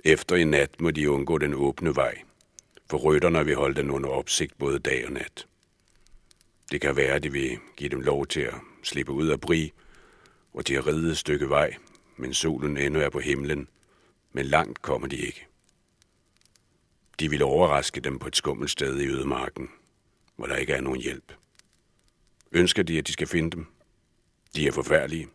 [0.04, 2.22] Efter i nat må de undgå den åbne vej,
[2.90, 5.48] for rytterne vil holde den under opsigt både dag og nat.
[6.72, 8.54] Det kan være, at de vil give dem lov til at
[8.84, 9.74] slippe ud af bri,
[10.54, 11.76] og de har ridet et stykke vej,
[12.18, 13.68] men solen endnu er på himlen,
[14.32, 15.48] men langt kommer de ikke.
[17.20, 19.70] De ville overraske dem på et skummelt sted i ødemarken,
[20.36, 21.34] hvor der ikke er nogen hjælp.
[22.52, 23.66] Ønsker de, at de skal finde dem?
[24.56, 25.28] De er forfærdelige.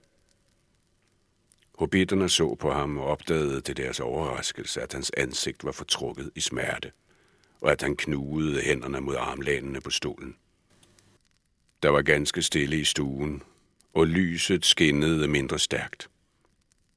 [1.79, 6.41] Hobitterne så på ham og opdagede til deres overraskelse, at hans ansigt var fortrukket i
[6.41, 6.93] smerte,
[7.61, 10.37] og at han knugede hænderne mod armlænene på stolen.
[11.83, 13.43] Der var ganske stille i stuen,
[13.95, 16.11] og lyset skinnede mindre stærkt.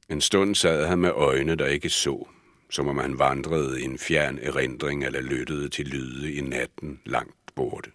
[0.09, 2.27] En stund sad han med øjne, der ikke så,
[2.72, 7.55] som om han vandrede i en fjern erindring eller lyttede til lyde i natten langt
[7.55, 7.91] borte.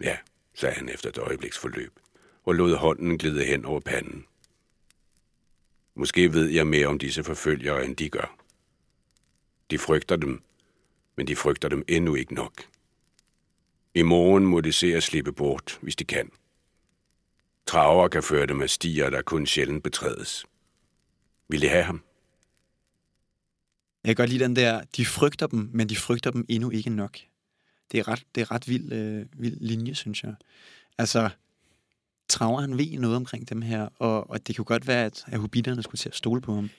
[0.00, 0.16] Ja,
[0.54, 1.92] sagde han efter et øjebliks forløb,
[2.44, 4.24] og lod hånden glide hen over panden.
[5.94, 8.36] Måske ved jeg mere om disse forfølgere, end de gør.
[9.70, 10.42] De frygter dem,
[11.16, 12.62] men de frygter dem endnu ikke nok.
[13.94, 16.30] I morgen må de se at slippe bort, hvis de kan.
[17.66, 20.46] Traver kan føre dem af stier, der kun sjældent betrædes.
[21.48, 22.02] Vil I have ham?
[24.04, 26.90] Jeg kan godt lide den der, de frygter dem, men de frygter dem endnu ikke
[26.90, 27.18] nok.
[27.92, 30.34] Det er ret, det er ret vild, øh, vild linje, synes jeg.
[30.98, 31.30] Altså,
[32.32, 35.38] Traver han ved noget omkring dem her, og, og det kunne godt være, at, at
[35.38, 36.70] hobitterne skulle til at stole på ham.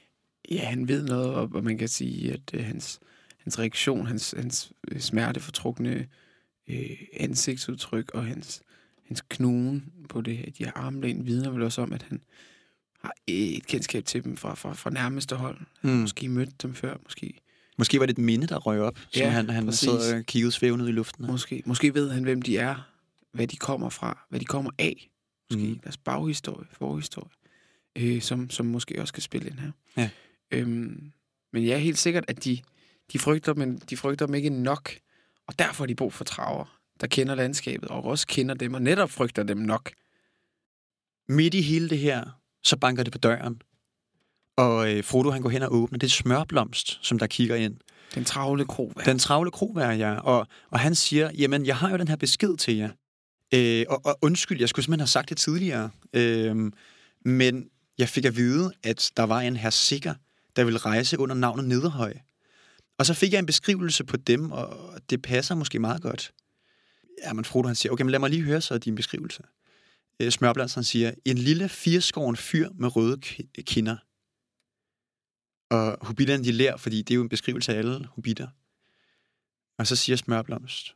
[0.51, 2.99] Ja, han ved noget, og, man kan sige, at øh, hans,
[3.37, 6.07] hans reaktion, hans, hans øh, smertefortrukne
[6.67, 8.61] øh, ansigtsudtryk og hans,
[9.07, 12.23] hans knugen på det, de her armlæn vidner vel også om, at han
[13.03, 15.57] har et kendskab til dem fra, fra, fra nærmeste hold.
[15.81, 15.89] Mm.
[15.89, 17.33] Måske mødt dem før, måske,
[17.77, 19.79] Måske var det et minde, der røg op, som Ja, han, han præcis.
[19.89, 21.27] sad og kiggede svævende ud i luften.
[21.27, 22.89] måske, måske ved han, hvem de er,
[23.31, 25.09] hvad de kommer fra, hvad de kommer af.
[25.51, 25.79] Måske mm.
[25.79, 27.29] deres baghistorie, forhistorie,
[27.95, 29.71] øh, som, som måske også kan spille ind her.
[29.97, 30.09] Ja.
[30.51, 31.11] Øhm,
[31.53, 32.59] men jeg er helt sikkert, at de,
[33.13, 34.91] de, frygter, men de frygter dem ikke nok,
[35.47, 38.81] og derfor har de brug for traver, der kender landskabet, og også kender dem, og
[38.81, 39.91] netop frygter dem nok.
[41.29, 43.61] Midt i hele det her, så banker det på døren.
[44.57, 45.99] Og øh, Frodo han går hen og åbner.
[45.99, 47.77] Det er smørblomst, som der kigger ind.
[48.15, 48.93] Den travle kro.
[49.05, 50.13] Den travle krovær, ja.
[50.13, 52.89] Og, og han siger, jamen, jeg har jo den her besked til jer.
[53.53, 55.89] Øh, og, og undskyld, jeg skulle simpelthen have sagt det tidligere.
[56.13, 56.71] Øh,
[57.25, 60.13] men jeg fik at vide, at der var en her sikker,
[60.55, 62.13] der ville rejse under navnet Nederhøj.
[62.97, 66.33] Og så fik jeg en beskrivelse på dem, og det passer måske meget godt.
[67.25, 69.43] Ja, men Frodo han siger, okay, men lad mig lige høre så din beskrivelse.
[70.19, 70.31] Øh,
[70.73, 73.21] han siger, en lille firskåren fyr med røde
[73.63, 73.97] kinder.
[75.69, 78.47] Og hobitterne de lærer, fordi det er jo en beskrivelse af alle hobitter.
[79.77, 80.95] Og så siger Smørblomst,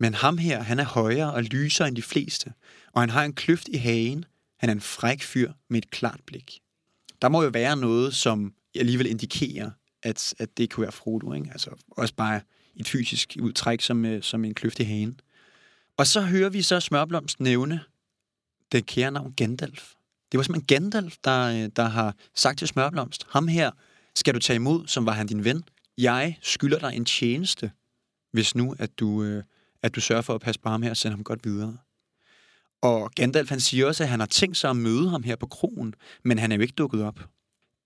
[0.00, 2.52] men ham her, han er højere og lysere end de fleste,
[2.92, 4.24] og han har en kløft i hagen.
[4.58, 6.60] Han er en fræk fyr med et klart blik.
[7.22, 9.70] Der må jo være noget, som alligevel indikerer,
[10.02, 11.48] at, at det kunne være Frodo, ikke?
[11.52, 12.40] Altså også bare
[12.76, 15.20] et fysisk udtræk som, øh, som en kløft i hagen.
[15.96, 17.80] Og så hører vi så Smørblomst nævne
[18.72, 19.92] den kære navn Gandalf.
[20.32, 23.70] Det var simpelthen Gandalf, der, øh, der har sagt til Smørblomst, ham her
[24.14, 25.64] skal du tage imod, som var han din ven.
[25.98, 27.70] Jeg skylder dig en tjeneste,
[28.32, 29.44] hvis nu, at du, øh,
[29.82, 31.76] at du sørger for at passe på ham her og sende ham godt videre.
[32.82, 35.46] Og Gandalf han siger også, at han har tænkt sig at møde ham her på
[35.46, 35.94] krogen,
[36.24, 37.20] men han er jo ikke dukket op.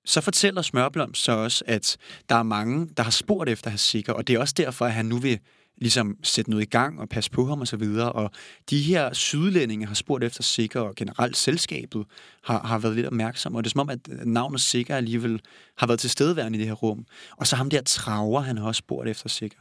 [0.05, 1.97] Så fortæller Smørblom så også, at
[2.29, 4.93] der er mange, der har spurgt efter hans sikker, og det er også derfor, at
[4.93, 5.41] han nu vil
[5.77, 8.13] ligesom sætte noget i gang og passe på ham og så videre.
[8.13, 8.31] Og
[8.71, 12.05] de her sydlændinge har spurgt efter sikker, og generelt selskabet
[12.45, 13.55] har, har været lidt opmærksom.
[13.55, 15.41] Og det er som om, at navnet sikker alligevel
[15.79, 17.07] har været tilstedeværende i det her rum.
[17.37, 19.59] Og så ham der Traver, han har også spurgt efter sikker.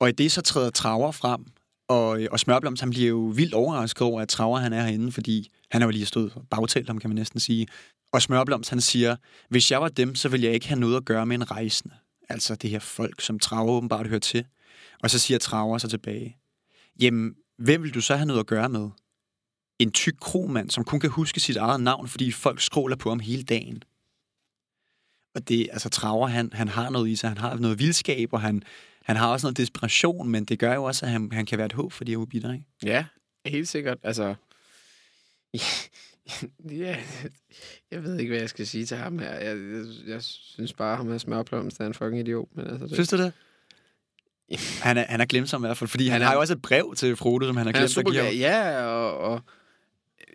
[0.00, 1.44] Og i det så træder Traver frem,
[1.88, 5.50] og, og Smørblom, han bliver jo vildt overrasket over, at Traver han er herinde, fordi
[5.70, 7.66] han har jo lige stået og bagtalt ham, kan man næsten sige.
[8.12, 9.16] Og Smørblomst, han siger,
[9.48, 11.94] hvis jeg var dem, så ville jeg ikke have noget at gøre med en rejsende.
[12.28, 14.44] Altså det her folk, som Traver åbenbart hører til.
[15.02, 16.36] Og så siger Traver så tilbage,
[17.00, 18.90] jamen, hvem vil du så have noget at gøre med?
[19.78, 23.20] En tyk kromand, som kun kan huske sit eget navn, fordi folk skråler på ham
[23.20, 23.82] hele dagen.
[25.34, 28.40] Og det, altså Traver, han, han har noget i sig, han har noget vildskab, og
[28.40, 28.62] han,
[29.02, 31.66] han har også noget desperation, men det gør jo også, at han, han kan være
[31.66, 32.64] et håb for de her hobitter, ikke?
[32.84, 33.04] Ja,
[33.46, 33.98] helt sikkert.
[34.02, 34.34] Altså,
[36.70, 36.96] ja,
[37.90, 39.32] jeg ved ikke, hvad jeg skal sige til ham her.
[39.32, 42.48] Jeg, jeg, jeg synes bare, ham er smørplomst, er en fucking idiot.
[42.52, 43.32] Men altså, det, Synes du det?
[44.82, 46.52] Han er, han er glemsom i hvert fald, fordi han, Han er- har jo også
[46.52, 48.34] et brev til Frodo, som han har han er glemt at super give ham.
[48.34, 49.40] Ja, og, og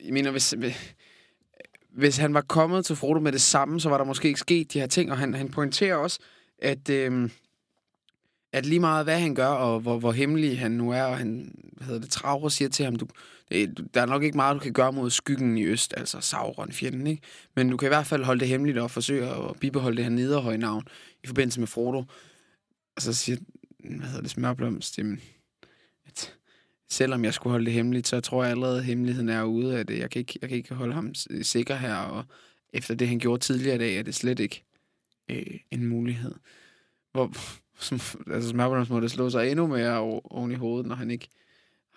[0.06, 0.56] jeg mener, hvis,
[1.98, 4.74] hvis han var kommet til Frodo med det samme, så var der måske ikke sket
[4.74, 6.20] de her ting, og han, han pointerer også,
[6.62, 7.32] at, øhm,
[8.54, 11.52] at lige meget hvad han gør, og hvor, hvor hemmelig han nu er, og han,
[11.72, 13.08] hvad hedder det, Travre siger til ham, du-
[13.94, 17.08] der er nok ikke meget, du kan gøre mod skyggen i øst, altså Sauron, fjenden,
[17.08, 17.22] ikke?
[17.56, 20.10] Men du kan i hvert fald holde det hemmeligt og forsøge at bibeholde det her
[20.12, 20.84] nederhøje navn
[21.24, 22.04] i forbindelse med Frodo.
[22.96, 23.38] Og så siger,
[23.80, 25.22] hvad hedder det, Smørblomst, jamen,
[26.06, 26.34] at
[26.90, 29.88] selvom jeg skulle holde det hemmeligt, så tror jeg allerede, at hemmeligheden er ude af
[29.88, 30.00] det.
[30.00, 32.26] Jeg kan ikke, jeg kan ikke holde ham sikker her, og
[32.74, 34.64] efter det, han gjorde tidligere i dag, er det slet ikke
[35.32, 36.36] øh, en mulighed.
[37.12, 37.34] Hvor,
[37.86, 38.00] som,
[38.34, 41.28] altså Smørblomst må det slå sig endnu mere oven i hovedet, når han ikke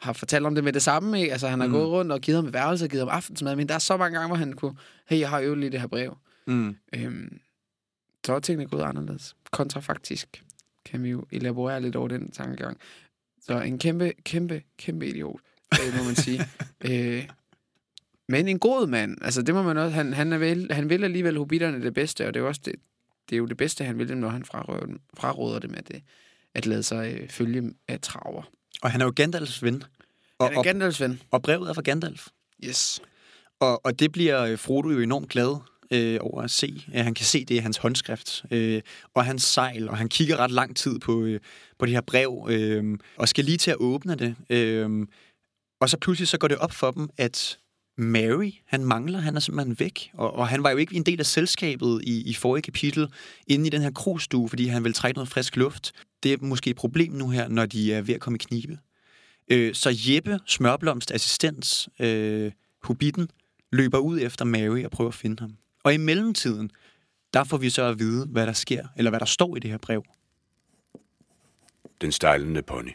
[0.01, 1.21] har fortalt om det med det samme.
[1.21, 1.33] Ikke?
[1.33, 1.73] Altså, han har Mm.
[1.73, 4.19] gået rundt og givet ham værelse og givet ham aftensmad, men der er så mange
[4.19, 4.77] gange, hvor han kunne,
[5.09, 6.17] hey, jeg har øvet lige det her brev.
[6.47, 6.77] Mm.
[6.95, 7.41] Øhm,
[8.27, 9.37] så er tingene gået anderledes.
[9.51, 10.45] Kontrafaktisk
[10.85, 12.79] kan vi jo elaborere lidt over den tankegang.
[13.41, 15.41] Så en kæmpe, kæmpe, kæmpe idiot,
[15.73, 16.41] øh, må man sige.
[16.91, 17.29] øh,
[18.29, 19.19] men en god mand.
[19.23, 19.95] Altså, det må man også...
[19.95, 22.61] Han, han, er vel, han vil alligevel hobitterne det bedste, og det er jo også
[22.65, 22.75] det,
[23.31, 25.91] det, er jo det bedste, han vil dem, når han fraråder dem, fraråder dem at,
[25.95, 26.01] øh,
[26.55, 28.43] at lade sig øh, følge af traver.
[28.83, 29.83] Og han er jo Gandalfs ven.
[30.39, 31.23] Og, Han er og, Gandalfs ven.
[31.31, 32.27] og brevet er fra Gandalf.
[32.65, 33.03] Yes.
[33.61, 35.57] Og, og det bliver øh, Frodo jo enormt glad
[35.91, 36.85] øh, over at se.
[36.95, 38.83] Øh, han kan se, det i hans håndskrift øh,
[39.15, 41.41] og hans sejl, og han kigger ret lang tid på, øh,
[41.79, 44.37] på det her brev, øh, og skal lige til at åbne det.
[44.51, 45.07] Øh,
[45.81, 47.59] og så pludselig så går det op for dem, at
[47.99, 50.11] Mary, han mangler, han er simpelthen væk.
[50.15, 53.09] Og, og han var jo ikke en del af selskabet i, i forrige kapitel,
[53.47, 55.93] inde i den her krogstue, fordi han vil trække noget frisk luft.
[56.23, 58.79] Det er måske et problem nu her, når de er ved at komme i knibe.
[59.51, 63.29] Øh, så Jeppe, Smørblomst assistent, øh, hubitten,
[63.73, 65.57] løber ud efter Mary og prøver at finde ham.
[65.85, 66.71] Og i mellemtiden,
[67.35, 69.71] der får vi så at vide, hvad der sker, eller hvad der står i det
[69.71, 70.05] her brev.
[72.01, 72.93] Den stejlende pony.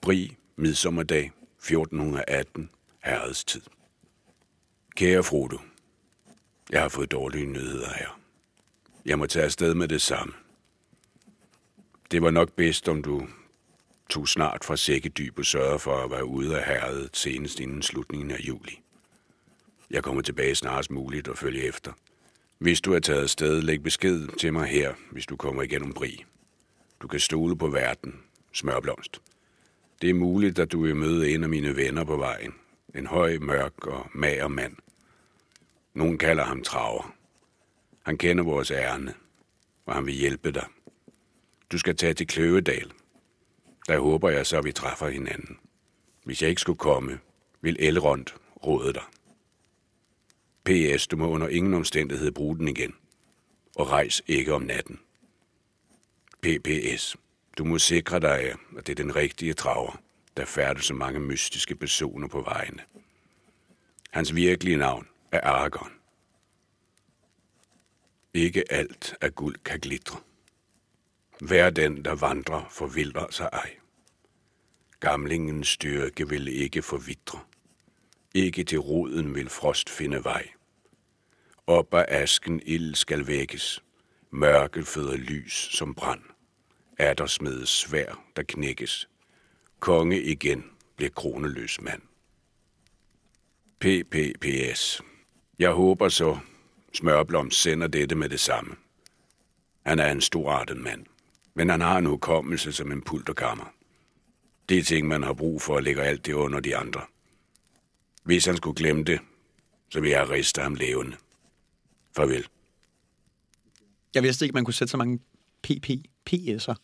[0.00, 2.70] Bri, midsommerdag, 1418,
[3.04, 3.62] herrets tid.
[4.96, 5.58] Kære Frodo,
[6.70, 8.20] jeg har fået dårlige nyheder her.
[9.06, 10.34] Jeg må tage afsted med det samme.
[12.10, 13.26] Det var nok bedst, om du
[14.10, 18.30] tog snart fra sækkedyb og sørgede for at være ude af herredet senest inden slutningen
[18.30, 18.82] af juli.
[19.92, 21.92] Jeg kommer tilbage snarest muligt og følger efter.
[22.58, 26.24] Hvis du er taget afsted, læg besked til mig her, hvis du kommer igennem Bri.
[27.00, 28.20] Du kan stole på verden,
[28.52, 29.20] smørblomst.
[30.02, 32.54] Det er muligt, at du vil møde en af mine venner på vejen.
[32.94, 34.76] En høj, mørk og mager mand.
[35.94, 37.14] Nogen kalder ham Traver.
[38.02, 39.14] Han kender vores ærne,
[39.86, 40.66] og han vil hjælpe dig.
[41.72, 42.92] Du skal tage til Kløvedal.
[43.88, 45.58] Der håber jeg så, at vi træffer hinanden.
[46.24, 47.18] Hvis jeg ikke skulle komme,
[47.60, 48.26] vil Elrond
[48.66, 49.02] råde dig.
[50.64, 51.06] P.S.
[51.06, 52.94] Du må under ingen omstændighed bruge den igen.
[53.76, 55.00] Og rejs ikke om natten.
[56.42, 57.16] P.P.S.
[57.58, 60.02] Du må sikre dig af, at det er den rigtige traver,
[60.36, 62.82] der færdes så mange mystiske personer på vejene.
[64.10, 65.92] Hans virkelige navn er Aragorn.
[68.34, 70.20] Ikke alt af guld kan glitre.
[71.40, 73.76] Hver den, der vandrer, forvildrer sig ej.
[75.00, 77.40] Gamlingens styrke vil ikke forvitre.
[78.34, 80.48] Ikke til roden vil frost finde vej.
[81.66, 83.82] Op af asken ild skal vækkes.
[84.30, 86.22] mørke føder lys som brand.
[86.98, 89.08] Er der smedes svær, der knækkes.
[89.80, 90.64] Konge igen
[90.96, 92.02] bliver kroneløs mand.
[93.80, 95.02] PPPS.
[95.58, 96.38] Jeg håber så,
[96.92, 98.76] Smørblom sender dette med det samme.
[99.86, 101.06] Han er en storartet mand,
[101.54, 103.72] men han har en hukommelse som en pulterkammer.
[104.68, 107.00] Det er ting, man har brug for at lægge alt det under de andre.
[108.24, 109.18] Hvis han skulle glemme det,
[109.90, 111.16] så vil jeg riste ham levende.
[112.16, 112.46] Farvel.
[114.14, 115.18] Jeg vidste ikke, man kunne sætte så mange
[115.62, 115.90] PP,
[116.30, 116.74] PS'er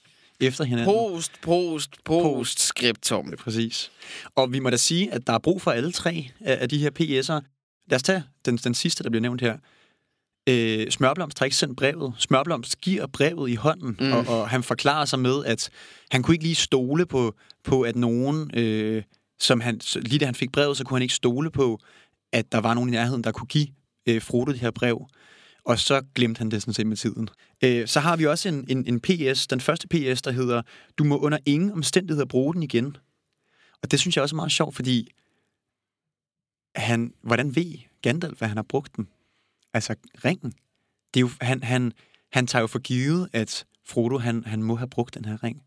[0.41, 0.95] efter hinanden.
[0.95, 3.33] Post, post, post, skriptum.
[3.39, 3.91] Præcis.
[4.35, 6.79] Og vi må da sige, at der er brug for alle tre af, af de
[6.79, 7.45] her PS'er.
[7.91, 9.59] Lad os tage den, den sidste, der bliver nævnt her.
[10.49, 12.15] Øh, Smørblomst har ikke sendt brevet.
[12.19, 14.13] Smørblomst giver brevet i hånden, mm.
[14.13, 15.71] og, og han forklarer sig med, at
[16.11, 17.35] han kunne ikke lige stole på,
[17.65, 19.03] på at nogen, øh,
[19.41, 21.79] som han, lige da han fik brevet, så kunne han ikke stole på,
[22.33, 23.67] at der var nogen i nærheden, der kunne give
[24.09, 25.07] øh, Frodo det her brev.
[25.65, 27.29] Og så glemte han det sådan set med tiden.
[27.65, 30.63] Øh, så har vi også en, en, en PS, den første PS, der hedder,
[30.99, 32.97] du må under ingen omstændigheder bruge den igen.
[33.83, 35.09] Og det synes jeg også er meget sjovt, fordi
[36.77, 39.09] han, hvordan ved Gandalf, hvad han har brugt den?
[39.75, 40.53] Altså ringen.
[41.15, 41.93] Det er jo, han, han,
[42.33, 45.63] han tager jo for givet, at Frodo han, han må have brugt den her ring.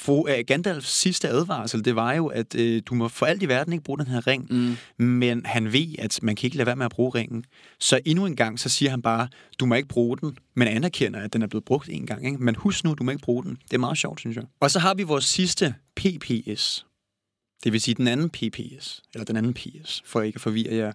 [0.00, 3.48] Fro, uh, Gandalfs sidste advarsel, det var jo, at uh, du må for alt i
[3.48, 4.46] verden ikke bruge den her ring.
[4.50, 5.04] Mm.
[5.06, 7.44] Men han ved, at man kan ikke lade være med at bruge ringen.
[7.78, 9.28] Så endnu en gang, så siger han bare,
[9.60, 12.26] du må ikke bruge den, men anerkender, at den er blevet brugt en gang.
[12.26, 12.38] Ikke?
[12.38, 13.58] Men husk nu, du må ikke bruge den.
[13.70, 14.44] Det er meget sjovt, synes jeg.
[14.60, 16.86] Og så har vi vores sidste PPS.
[17.64, 20.92] Det vil sige den anden PPS, eller den anden PS, for ikke at forvirre jer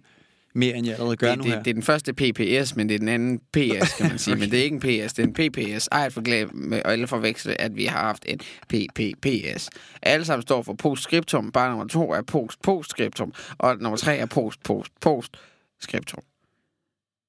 [0.54, 1.64] mere, end jeg allerede gør det, nu det, her.
[1.64, 4.34] det er den første PPS, men det er den anden PS, kan man sige.
[4.34, 4.40] okay.
[4.40, 5.90] Men det er ikke en PS, det er en PPS.
[5.92, 8.40] Ej, et forglem med og alle forveksle, at vi har haft en
[8.70, 9.70] PPPS.
[10.02, 11.52] Alle sammen står for postscriptum.
[11.52, 16.24] Bare nummer to er post postscriptum, og nummer tre er post post postscriptum.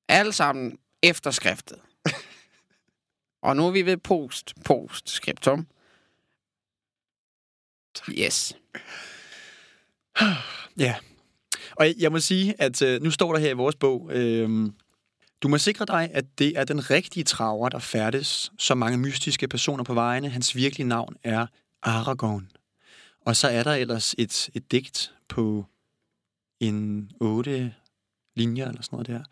[0.09, 1.79] Alle sammen efterskriftet.
[3.43, 5.67] og nu er vi ved post postscriptum.
[8.09, 8.57] Yes.
[10.77, 10.95] Ja.
[11.77, 14.71] Og jeg- må sige, at øh, nu står der her i vores bog, øh,
[15.43, 19.49] du må sikre dig, at det er den rigtige traver, der færdes så mange mystiske
[19.49, 20.29] personer på vejene.
[20.29, 21.47] Hans virkelige navn er
[21.83, 22.51] Aragorn.
[23.21, 25.65] Og så er der ellers et, et digt på
[26.61, 27.75] en otte
[28.37, 29.23] linjer eller sådan noget der.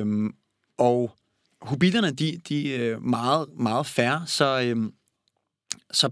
[0.00, 0.34] Øhm,
[0.78, 1.14] og
[1.60, 4.92] hobitterne, de, de er meget, meget færre, så, øhm,
[5.90, 6.10] så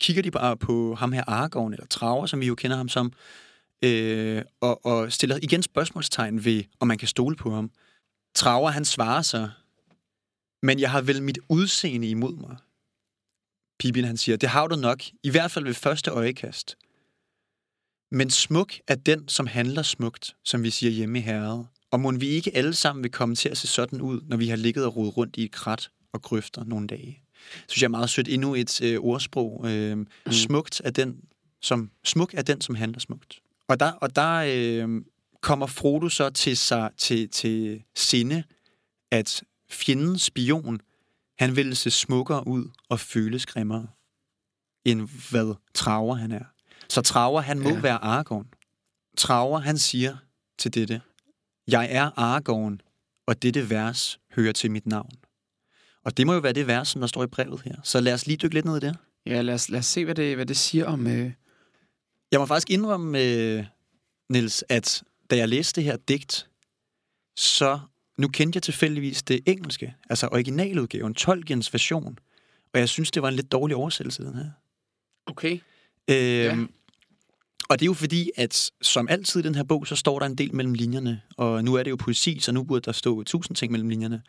[0.00, 3.12] kigger de bare på ham her Aragorn, eller Traver, som vi jo kender ham som,
[3.84, 7.70] øh, og, og stiller igen spørgsmålstegn ved, om man kan stole på ham.
[8.34, 9.48] Traver, han svarer så,
[10.62, 12.56] men jeg har vel mit udseende imod mig.
[13.78, 16.76] Pippin, han siger, det har du nok, i hvert fald ved første øjekast.
[18.10, 21.66] Men smuk er den, som handler smukt, som vi siger hjemme i herret.
[21.90, 24.48] Og må vi ikke alle sammen vil komme til at se sådan ud, når vi
[24.48, 27.22] har ligget og rodet rundt i et krat og grøfter nogle dage.
[27.68, 28.28] Synes jeg er meget sødt.
[28.28, 29.70] Endnu et øh, ordsprog.
[29.70, 30.06] Øh, mm.
[30.30, 31.20] Smukt er den,
[31.62, 33.40] som, smuk er den, som handler smukt.
[33.70, 35.02] Og der, og der øh,
[35.40, 38.44] kommer Frodo så til, sig, til, til sinde,
[39.10, 40.80] at fjendens spion,
[41.38, 43.86] han ville se smukkere ud og føles grimmere,
[44.84, 46.44] end hvad Traver han er.
[46.88, 47.80] Så Traver, han må ja.
[47.80, 48.48] være Aragorn.
[49.16, 50.16] Traver, han siger
[50.58, 51.00] til dette,
[51.68, 52.80] Jeg er Aragorn,
[53.26, 55.12] og dette vers hører til mit navn.
[56.04, 57.74] Og det må jo være det vers, som der står i brevet her.
[57.84, 58.96] Så lad os lige dykke lidt ned i det.
[59.26, 61.06] Ja, lad os, lad os se, hvad det, hvad det siger om...
[61.06, 61.32] Øh...
[62.32, 63.64] Jeg må faktisk indrømme, øh,
[64.28, 66.48] Niels, at da jeg læste det her digt,
[67.36, 67.80] så
[68.18, 72.18] nu kendte jeg tilfældigvis det engelske, altså originaludgaven, Tolkiens version,
[72.74, 74.50] og jeg synes, det var en lidt dårlig oversættelse, den her.
[75.26, 75.58] Okay.
[76.08, 76.66] Øhm, ja.
[77.68, 80.26] Og det er jo fordi, at som altid i den her bog, så står der
[80.26, 83.22] en del mellem linjerne, og nu er det jo poesi, så nu burde der stå
[83.22, 84.22] tusind ting mellem linjerne.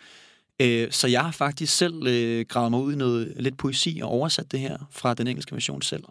[0.59, 4.09] Øh, så jeg har faktisk selv øh, gravet mig ud i noget lidt poesi og
[4.09, 6.03] oversat det her fra den engelske version selv.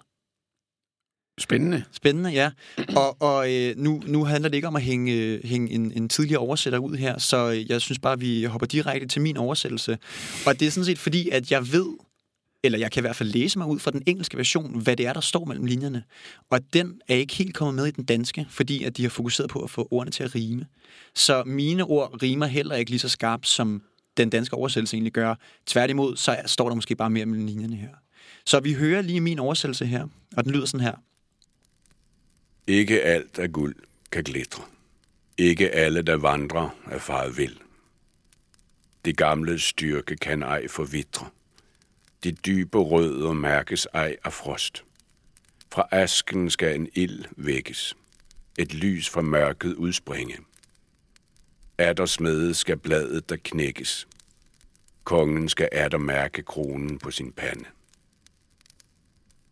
[1.41, 1.85] Spændende.
[1.93, 2.51] Spændende, ja.
[2.97, 6.09] Og, og øh, nu, nu handler det ikke om at hænge, øh, hænge en, en
[6.09, 9.37] tidligere oversætter ud her, så øh, jeg synes bare, at vi hopper direkte til min
[9.37, 9.99] oversættelse.
[10.47, 11.87] Og det er sådan set fordi, at jeg ved,
[12.65, 15.07] eller jeg kan i hvert fald læse mig ud fra den engelske version, hvad det
[15.07, 16.03] er, der står mellem linjerne.
[16.51, 19.51] Og den er ikke helt kommet med i den danske, fordi at de har fokuseret
[19.51, 20.67] på at få ordene til at rime.
[21.15, 23.83] Så mine ord rimer heller ikke lige så skarpt, som
[24.17, 25.35] den danske oversættelse egentlig gør.
[25.67, 27.89] Tværtimod, så står der måske bare mere mellem linjerne her.
[28.47, 30.95] Så vi hører lige min oversættelse her, og den lyder sådan her.
[32.71, 33.77] Ikke alt af guld
[34.13, 34.63] kan glitre.
[35.39, 37.61] Ikke alle, der vandrer, er faret vil.
[39.05, 41.29] Det gamle styrke kan ej forvitre.
[42.25, 44.85] De dybe rødder mærkes ej af frost.
[45.73, 47.97] Fra asken skal en ild vækkes.
[48.59, 50.39] Et lys fra mørket udspringe.
[51.79, 54.09] Er der smede skal bladet der knækkes.
[55.05, 57.65] Kongen skal er der mærke kronen på sin pande.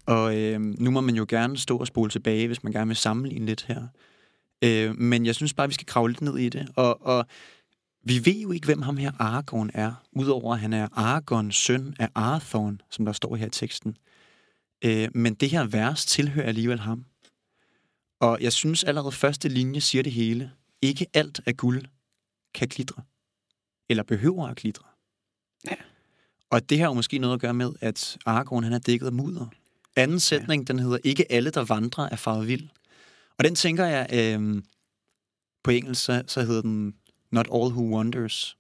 [0.09, 2.96] Og øh, nu må man jo gerne stå og spole tilbage, hvis man gerne vil
[2.96, 3.86] sammenligne lidt her.
[4.64, 6.68] Øh, men jeg synes bare, vi skal kravle lidt ned i det.
[6.76, 7.26] Og, og
[8.04, 11.96] vi ved jo ikke, hvem ham her Aragorn er, udover at han er Aragorns søn
[11.98, 13.96] af Arathorn, som der står her i teksten.
[14.84, 17.04] Øh, men det her vers tilhører alligevel ham.
[18.20, 20.52] Og jeg synes allerede første linje siger det hele.
[20.82, 21.84] Ikke alt af guld
[22.54, 23.02] kan glitre.
[23.88, 24.84] Eller behøver at glitre.
[25.70, 25.76] Ja.
[26.50, 29.12] Og det har jo måske noget at gøre med, at Aragorn han er dækket af
[29.12, 29.46] mudder.
[29.97, 30.72] Anden sætning, ja.
[30.72, 32.68] den hedder, ikke alle, der vandrer, er faret vild.
[33.39, 34.62] Og den tænker jeg, øh,
[35.64, 36.95] på engelsk, så, så hedder den
[37.32, 38.57] Not All Who Wonders.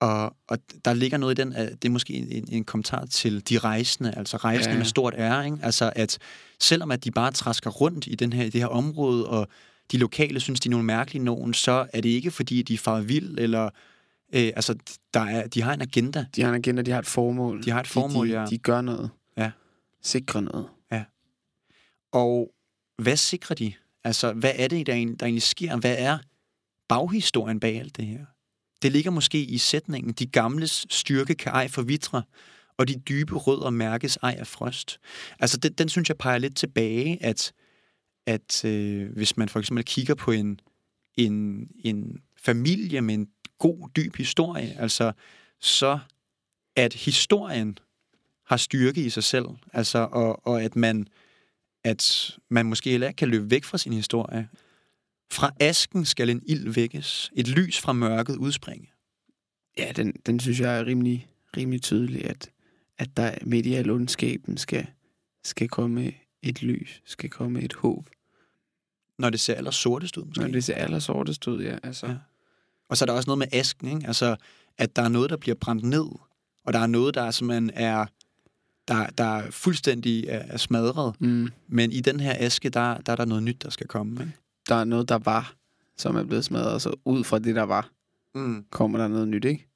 [0.00, 3.48] Og, og der ligger noget i den, at det er måske en, en kommentar til
[3.48, 4.78] de rejsende, altså rejsende ja.
[4.78, 5.58] med stort ære, ikke?
[5.62, 6.18] Altså at
[6.60, 9.48] selvom at de bare træsker rundt i, den her, i det her område, og
[9.92, 12.78] de lokale synes, de er nogle mærkelige nogen, så er det ikke fordi, de er
[12.78, 13.64] faret vild, eller
[14.32, 14.74] øh, altså,
[15.14, 16.26] der er, de har en agenda.
[16.36, 17.62] De har en agenda, de har et formål.
[17.62, 18.46] De har et formål, de, de, ja.
[18.46, 19.10] De gør noget
[20.02, 20.68] sikre noget.
[20.92, 21.04] Ja.
[22.12, 22.54] Og
[22.98, 23.72] hvad sikrer de?
[24.04, 25.76] Altså, hvad er det, der egentlig, der egentlig sker?
[25.76, 26.18] Hvad er
[26.88, 28.24] baghistorien bag alt det her?
[28.82, 32.22] Det ligger måske i sætningen, de gamles styrke kan ej forvitre,
[32.76, 35.00] og de dybe rødder mærkes ej af frost.
[35.38, 37.52] Altså, den, den synes jeg peger lidt tilbage, at,
[38.26, 40.60] at øh, hvis man for eksempel kigger på en,
[41.16, 43.28] en, en familie med en
[43.58, 45.12] god, dyb historie, altså,
[45.60, 45.98] så
[46.76, 47.78] at historien
[48.50, 51.08] har styrke i sig selv, altså, og, og at man
[51.84, 54.48] at man måske heller ikke kan løbe væk fra sin historie.
[55.32, 58.90] Fra asken skal en ild vækkes, et lys fra mørket udspringe.
[59.78, 62.50] Ja, den, den synes jeg er rimelig, rimelig tydelig, at,
[62.98, 64.86] at der midt i al ondskaben skal,
[65.44, 68.10] skal komme et lys, skal komme et håb.
[69.18, 70.40] Når det ser aller sortest ud, måske?
[70.40, 71.78] Når det ser aller sortest ud, ja.
[71.82, 72.06] Altså.
[72.06, 72.16] ja.
[72.88, 74.06] Og så er der også noget med asken, ikke?
[74.06, 74.36] Altså,
[74.78, 76.06] at der er noget, der bliver brændt ned,
[76.64, 78.06] og der er noget, der simpelthen er
[78.88, 81.20] der, der fuldstændig er smadret.
[81.20, 81.48] Mm.
[81.68, 84.20] Men i den her aske, der, der er der noget nyt, der skal komme.
[84.20, 84.32] Ikke?
[84.68, 85.54] Der er noget, der var,
[85.96, 86.82] som er blevet smadret.
[86.82, 87.88] Så ud fra det, der var,
[88.34, 88.64] mm.
[88.70, 89.66] kommer der noget nyt, ikke?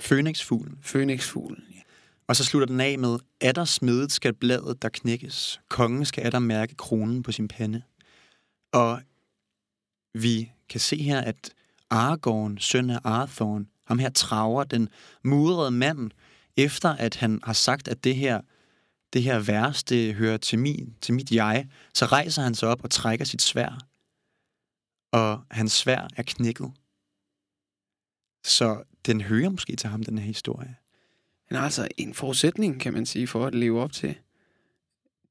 [0.00, 0.78] Fønixfuglen.
[0.82, 1.80] Fønixfuglen, ja.
[2.28, 5.60] Og så slutter den af med, at der smedet skal bladet, der knækkes.
[5.68, 7.82] Kongen skal der mærke kronen på sin pande.
[8.72, 9.00] Og
[10.14, 11.50] vi kan se her, at
[11.90, 14.88] Aragorn, søn af Arthorn, ham her traver, den
[15.24, 16.10] mudrede mand,
[16.58, 18.40] efter at han har sagt, at det her
[19.12, 22.84] det her vers, det hører til, min, til mit jeg, så rejser han sig op
[22.84, 23.88] og trækker sit svær.
[25.12, 26.72] Og hans svær er knækket.
[28.44, 30.76] Så den hører måske til ham, den her historie.
[31.46, 34.14] Han har altså en forudsætning, kan man sige, for at leve op til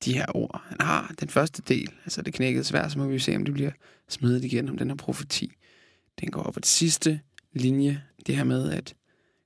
[0.05, 0.61] de her ord.
[0.65, 3.53] Han har den første del, altså det knækkede svær, så må vi se, om det
[3.53, 3.71] bliver
[4.09, 5.51] smidt igen, om den her profeti.
[6.19, 7.21] Den går op på det sidste
[7.53, 8.95] linje, det her med, at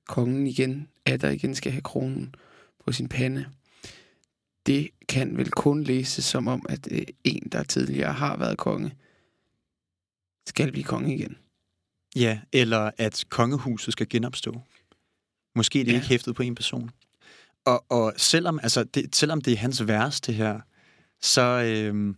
[0.08, 2.34] kongen igen, at der igen skal have kronen
[2.84, 3.46] på sin pande.
[4.66, 8.94] Det kan vel kun læses som om, at øh, en, der tidligere har været konge,
[10.46, 11.36] skal blive konge igen.
[12.16, 14.60] Ja, eller at kongehuset skal genopstå.
[15.54, 15.90] Måske det Ja.
[15.90, 15.96] ja.
[15.96, 16.90] ikke hæftet på en person.
[17.64, 20.60] Og, og selvom, altså det, selvom det er hans vers, det her,
[21.20, 22.16] så, øhm,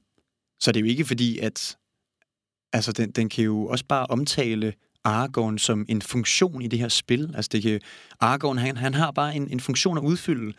[0.60, 1.76] så er det jo ikke fordi, at
[2.72, 4.74] altså den, den kan jo også bare omtale
[5.04, 7.32] Aragorn som en funktion i det her spil.
[7.36, 7.80] Altså det kan,
[8.20, 10.52] Aragorn, han, han har bare en, en funktion at udfylde,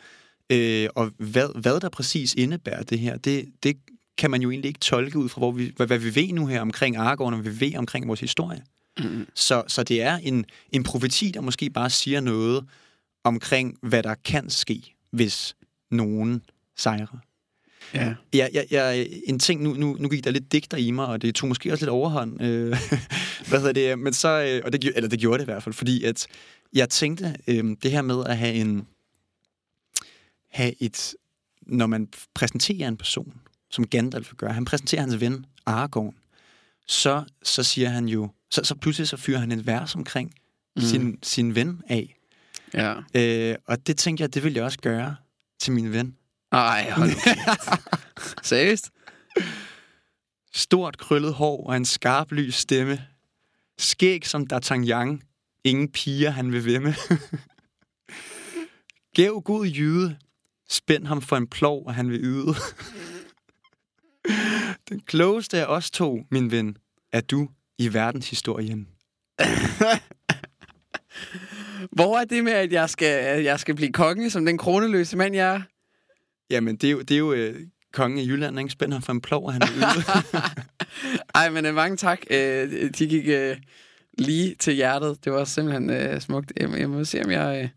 [0.50, 3.78] øh, og hvad, hvad der præcis indebærer det her, det, det
[4.18, 6.46] kan man jo egentlig ikke tolke ud fra, hvor vi, hvad, hvad vi ved nu
[6.46, 8.64] her omkring Aragorn, og vi ved omkring vores historie.
[9.00, 9.28] Mm.
[9.36, 12.66] Så, så det er en, en profeti, der måske bare siger noget
[13.24, 15.56] omkring, hvad der kan ske, hvis
[15.92, 16.42] nogen
[16.78, 17.20] sejrer.
[17.94, 18.16] Ja.
[18.34, 21.22] Ja, ja, ja, en ting, nu, nu, nu gik der lidt digter i mig, og
[21.22, 22.42] det tog måske også lidt overhånd.
[22.42, 22.68] Øh,
[23.50, 24.00] hvad hedder det?
[24.00, 26.28] Men så, øh, og det, eller det gjorde det i hvert fald, fordi at
[26.74, 28.88] jeg tænkte, øh, det her med at have en,
[30.52, 31.16] have et,
[31.62, 33.34] når man præsenterer en person,
[33.72, 36.16] som Gandalf gør, han præsenterer hans ven Aragorn,
[36.88, 40.34] så, så siger han jo, så, så pludselig så fyrer han et vers omkring
[40.76, 40.82] mm.
[40.82, 42.16] sin, sin ven af.
[42.74, 42.96] Ja.
[43.14, 45.16] Øh, og det tænkte jeg, det vil jeg også gøre
[45.60, 46.16] til min ven.
[46.56, 47.12] Nej, hold.
[48.44, 48.90] Seriøst?
[50.54, 53.02] Stort krøllet hår og en skarp lys stemme.
[53.78, 55.20] Skæg som D'Artagnan.
[55.64, 56.96] Ingen piger, han vil vemme.
[59.16, 60.18] Gæv god jyde.
[60.70, 62.56] Spænd ham for en plov, og han vil yde.
[64.90, 66.78] Den klogeste af os to, min ven,
[67.12, 68.88] er du i verdenshistorien.
[71.98, 75.18] Hvor er det med, at jeg skal, at jeg skal blive konge, som den kroneløse
[75.18, 75.62] mand, jeg er?
[76.50, 77.56] Jamen, det er jo, det er jo øh,
[77.94, 78.72] kongen af Jylland, ikke?
[78.72, 79.86] Spænd ham for en plov, han yde.
[81.36, 82.20] Ej, men øh, mange tak.
[82.30, 83.58] Øh, de gik øh,
[84.18, 85.26] lige til hjertet.
[85.26, 86.54] Det var simpelthen øh, smukt.
[86.58, 87.70] Jeg, jeg må se, om jeg, øh,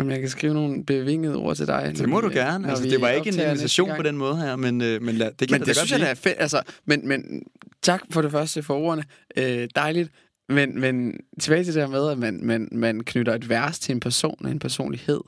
[0.00, 1.92] om jeg kan skrive nogle bevingede ord til dig.
[1.96, 2.68] det må du gerne.
[2.70, 5.48] Altså, det var ikke en invitation på den måde her, men, øh, men lad, det
[5.48, 6.36] kan Men det godt synes jeg, der er fedt.
[6.38, 7.42] Altså, men, men
[7.82, 9.04] tak for det første for ordene.
[9.36, 10.10] Øh, dejligt.
[10.48, 13.92] Men, men tilbage til det her med, at man, man, man knytter et vers til
[13.92, 15.20] en person, en personlighed,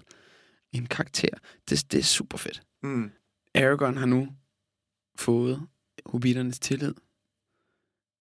[0.72, 1.28] en karakter.
[1.70, 2.62] Det, det er super fedt.
[2.82, 3.10] Mm.
[3.54, 4.28] Aragorn har nu
[5.16, 5.66] fået
[6.06, 6.94] hobbiternes tillid.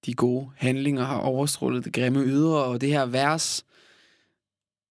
[0.05, 3.65] De gode handlinger har overstrålet det grimme ydre, og det her vers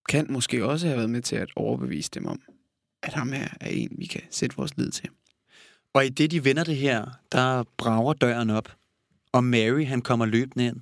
[0.09, 2.41] kan måske også have været med til at overbevise dem om,
[3.03, 5.09] at ham her er en, vi kan sætte vores lid til.
[5.93, 8.77] Og i det, de vender det her, der brager døren op.
[9.33, 10.81] Og Mary, han kommer løbende ind,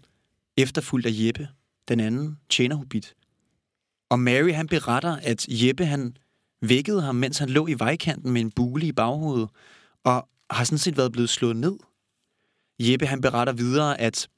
[0.57, 1.49] efterfulgt af Jeppe,
[1.89, 3.15] den anden tjenerhobbit.
[4.09, 6.17] Og Mary, han beretter, at Jeppe, han
[6.69, 9.49] vækkede ham, mens han lå i vejkanten med en bule i baghovedet,
[10.05, 11.77] og har sådan set været blevet slået ned.
[12.79, 14.29] Jeppe, han beretter videre, at,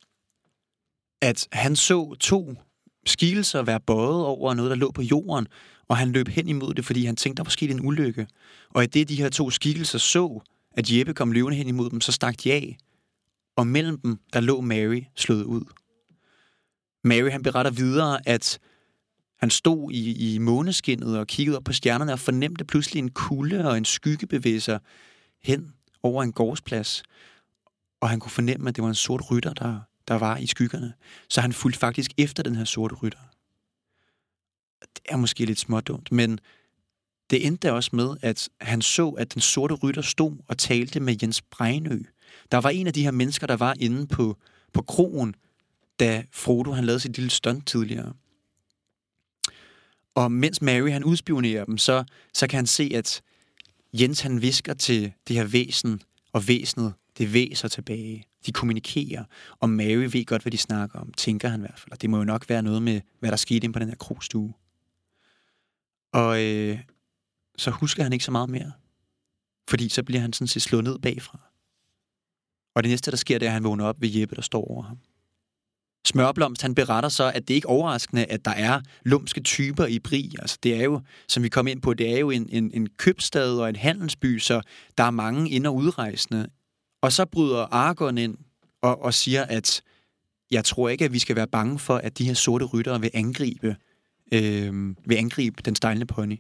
[1.23, 2.55] at han så to
[3.07, 5.47] skikkelser være bøjet over noget, der lå på jorden,
[5.89, 8.27] og han løb hen imod det, fordi han tænkte, der var sket en ulykke.
[8.75, 10.41] Og i det, de her to skikkelser så,
[10.77, 12.79] at Jeppe kom løvende hen imod dem, så stak de af.
[13.57, 15.65] Og mellem dem, der lå Mary slået ud.
[17.05, 18.59] Mary, han beretter videre, at
[19.37, 23.69] han stod i, i måneskinnet og kiggede op på stjernerne og fornemte pludselig en kulde
[23.69, 24.81] og en skygge bevæge sig
[25.43, 25.73] hen
[26.03, 27.03] over en gårdsplads.
[28.01, 30.93] Og han kunne fornemme, at det var en sort rytter, der, der var i skyggerne.
[31.29, 33.19] Så han fulgte faktisk efter den her sorte rytter.
[34.81, 36.41] Det er måske lidt smådumt, men
[37.31, 41.01] det endte da også med, at han så, at den sorte rytter stod og talte
[41.01, 42.03] med Jens Breinø.
[42.53, 44.37] Der var en af de her mennesker, der var inde på,
[44.73, 45.35] på krogen,
[46.01, 48.13] da Frodo han lavede sit lille stunt tidligere.
[50.17, 52.05] Og mens Mary han udspionerer dem, så,
[52.35, 53.23] så kan han se, at
[53.93, 56.03] Jens han visker til det her væsen,
[56.33, 58.25] og væsenet, det væser tilbage.
[58.47, 59.25] De kommunikerer,
[59.61, 61.93] og Mary ved godt, hvad de snakker om, tænker han i hvert fald.
[61.93, 63.97] Og det må jo nok være noget med, hvad der skete inde på den her
[63.97, 64.55] krogstue.
[66.13, 66.79] Og øh,
[67.59, 68.73] så husker han ikke så meget mere.
[69.69, 71.39] Fordi så bliver han sådan set slået ned bagfra.
[72.75, 74.71] Og det næste, der sker, det er, at han vågner op ved Jeppe, der står
[74.71, 74.99] over ham.
[76.05, 79.99] Smørblomst, han beretter så, at det ikke er overraskende, at der er lumske typer i
[79.99, 80.35] Bri.
[80.39, 82.89] Altså, det er jo, som vi kom ind på, det er jo en, en, en
[82.99, 84.61] købstad og en handelsby, så
[84.99, 86.47] der er mange ind- og udrejsende.
[87.03, 88.37] Og så bryder Argon ind
[88.83, 89.83] og, og siger, at
[90.51, 93.11] jeg tror ikke, at vi skal være bange for, at de her sorte ryttere vil
[93.15, 93.77] angribe
[94.33, 96.37] øh, vil angribe den stejlende pony.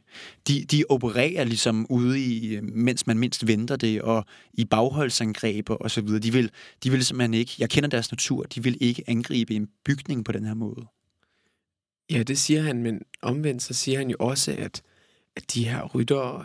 [0.49, 4.25] De, de opererer ligesom ude i, øh, mens man mindst venter det, og
[4.55, 6.21] i bagholdsangreb og så videre.
[6.21, 6.51] De vil,
[6.85, 10.33] de vil simpelthen ikke, jeg kender deres natur, de vil ikke angribe en bygning på
[10.33, 10.87] den her måde.
[12.11, 14.83] Ja, det siger han, men omvendt så siger han jo også, at,
[15.37, 16.45] at de her ryttere,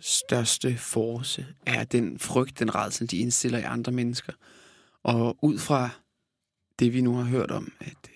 [0.00, 4.32] største force er den frygt, den redsel, de indstiller i andre mennesker.
[5.02, 5.90] Og ud fra
[6.78, 8.14] det, vi nu har hørt om, at øh,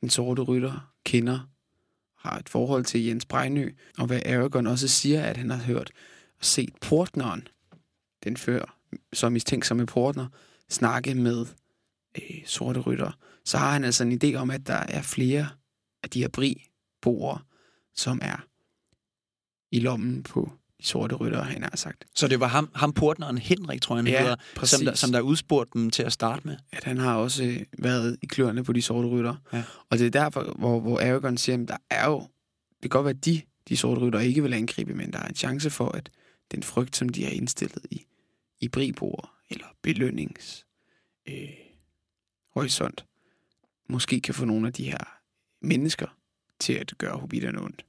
[0.00, 1.53] den sorte rytter kender,
[2.24, 5.90] har et forhold til Jens Brejnø, og hvad Aragorn også siger, at han har hørt
[6.38, 7.48] og set portneren,
[8.24, 8.78] den før,
[9.12, 10.26] som mistænkt en portner,
[10.68, 11.46] snakke med
[12.18, 15.48] øh, sorte rytter, så har han altså en idé om, at der er flere
[16.02, 17.38] af de her bri-boere,
[17.94, 18.46] som er
[19.70, 20.52] i lommen på
[20.86, 22.04] sorte rytter, han har sagt.
[22.14, 24.78] Så det var ham, ham portneren Henrik, tror jeg, han Ja, hedder, præcis.
[24.78, 26.56] som der, som der udspurgte dem til at starte med.
[26.72, 29.34] At han har også øh, været i kløerne på de sorte rytter.
[29.52, 29.62] Ja.
[29.90, 32.20] Og det er derfor, hvor, hvor Aragorn siger, at der er jo,
[32.82, 35.28] det kan godt være, at de, de sorte rytter ikke vil angribe, men der er
[35.28, 36.10] en chance for, at
[36.52, 38.04] den frygt, som de har indstillet i,
[38.60, 40.66] i bribord eller belønnings
[41.28, 41.48] øh,
[42.54, 43.04] horisont,
[43.88, 45.18] måske kan få nogle af de her
[45.62, 46.06] mennesker
[46.60, 47.84] til at gøre hobitterne ondt.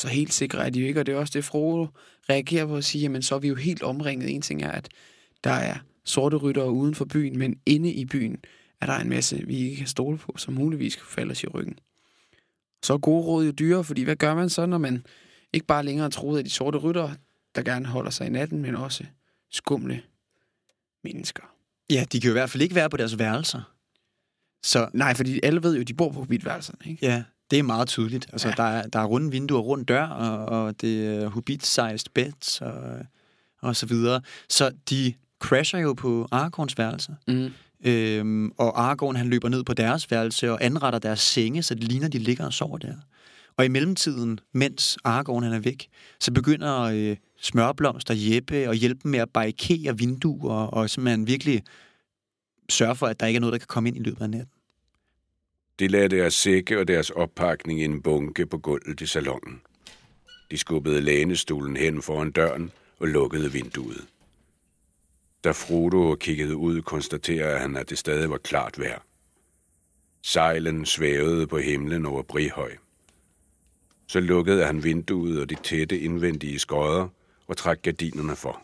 [0.00, 1.86] Så helt sikre er de jo ikke, og det er også det, Frodo
[2.30, 4.34] reagerer på at sige, jamen så er vi jo helt omringet.
[4.34, 4.88] En ting er, at
[5.44, 8.44] der er sorte ryttere uden for byen, men inde i byen
[8.80, 11.46] er der en masse, vi ikke kan stole på, som muligvis kan falde os i
[11.46, 11.78] ryggen.
[12.82, 15.06] Så er gode råd jo dyre, fordi hvad gør man så, når man
[15.52, 17.14] ikke bare længere troede af de sorte ryttere,
[17.54, 19.04] der gerne holder sig i natten, men også
[19.50, 20.02] skumle
[21.04, 21.42] mennesker.
[21.90, 23.74] Ja, de kan jo i hvert fald ikke være på deres værelser.
[24.62, 27.06] Så Nej, fordi alle ved jo, at de bor på hobitværelserne, ikke?
[27.06, 28.26] ja, det er meget tydeligt.
[28.32, 28.54] Altså, Ja.
[28.56, 32.82] der, er, der er runde vinduer, rund dør, og, og det er hobbit-sized beds, og,
[33.60, 34.20] og så videre.
[34.48, 37.16] Så de crasher jo på Aragorns værelse.
[37.28, 37.50] Mm.
[37.84, 41.84] Øhm, og Aragorn, han løber ned på deres værelse og anretter deres senge, så det
[41.84, 42.94] ligner, de ligger og sover der.
[43.56, 45.88] Og i mellemtiden, mens Aragorn han er væk,
[46.20, 51.62] så begynder øh, smørblomster Jeppe og hjælpe med at barrikere vinduer, og simpelthen virkelig
[52.70, 54.52] sørge for, at der ikke er noget, der kan komme ind i løbet af natten.
[55.80, 59.60] De lagde deres sække og deres oppakning i en bunke på gulvet i salongen.
[60.50, 64.06] De skubbede lænestolen hen foran døren og lukkede vinduet.
[65.44, 68.98] Da Frodo kiggede ud, konstaterede han, at det stadig var klart vejr.
[70.22, 72.72] Sejlen svævede på himlen over Brihøj.
[74.06, 77.08] Så lukkede han vinduet og de tætte indvendige skodder
[77.46, 78.62] og trak gardinerne for.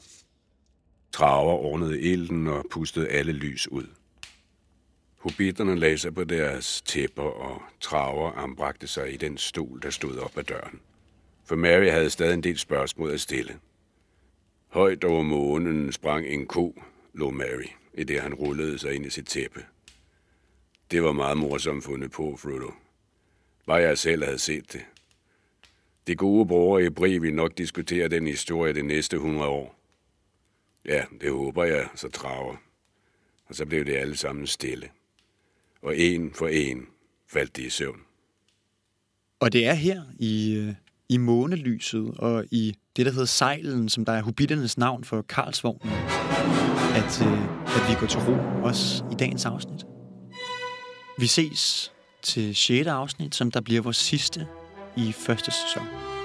[1.13, 3.87] Traver ordnede ilden og pustede alle lys ud.
[5.27, 10.19] Hobitterne lagde sig på deres tæpper, og Traver anbragte sig i den stol, der stod
[10.19, 10.81] op ad døren.
[11.45, 13.59] For Mary havde stadig en del spørgsmål at stille.
[14.69, 16.83] Højt over månen sprang en ko,
[17.15, 19.65] lå Mary, i det han rullede sig ind i sit tæppe.
[20.91, 22.73] Det var meget morsomt fundet på, Frodo.
[23.67, 24.85] Bare jeg selv havde set det.
[26.07, 29.79] De gode bror i Bri vil nok diskutere den historie de næste 100 år.
[30.85, 32.57] Ja, det håber jeg, så traver.
[33.47, 34.91] Og så blev det alle sammen stille.
[35.87, 36.87] Og en for en
[37.29, 38.01] faldt de i søvn.
[39.41, 40.75] Og det er her i, øh,
[41.09, 45.93] i månelyset og i det, der hedder sejlen, som der er hobitternes navn for Karlsvognen,
[46.95, 47.43] at, øh,
[47.77, 49.85] at vi går til ro også i dagens afsnit.
[51.19, 52.87] Vi ses til 6.
[52.87, 54.47] afsnit, som der bliver vores sidste
[54.97, 56.16] i første sæson.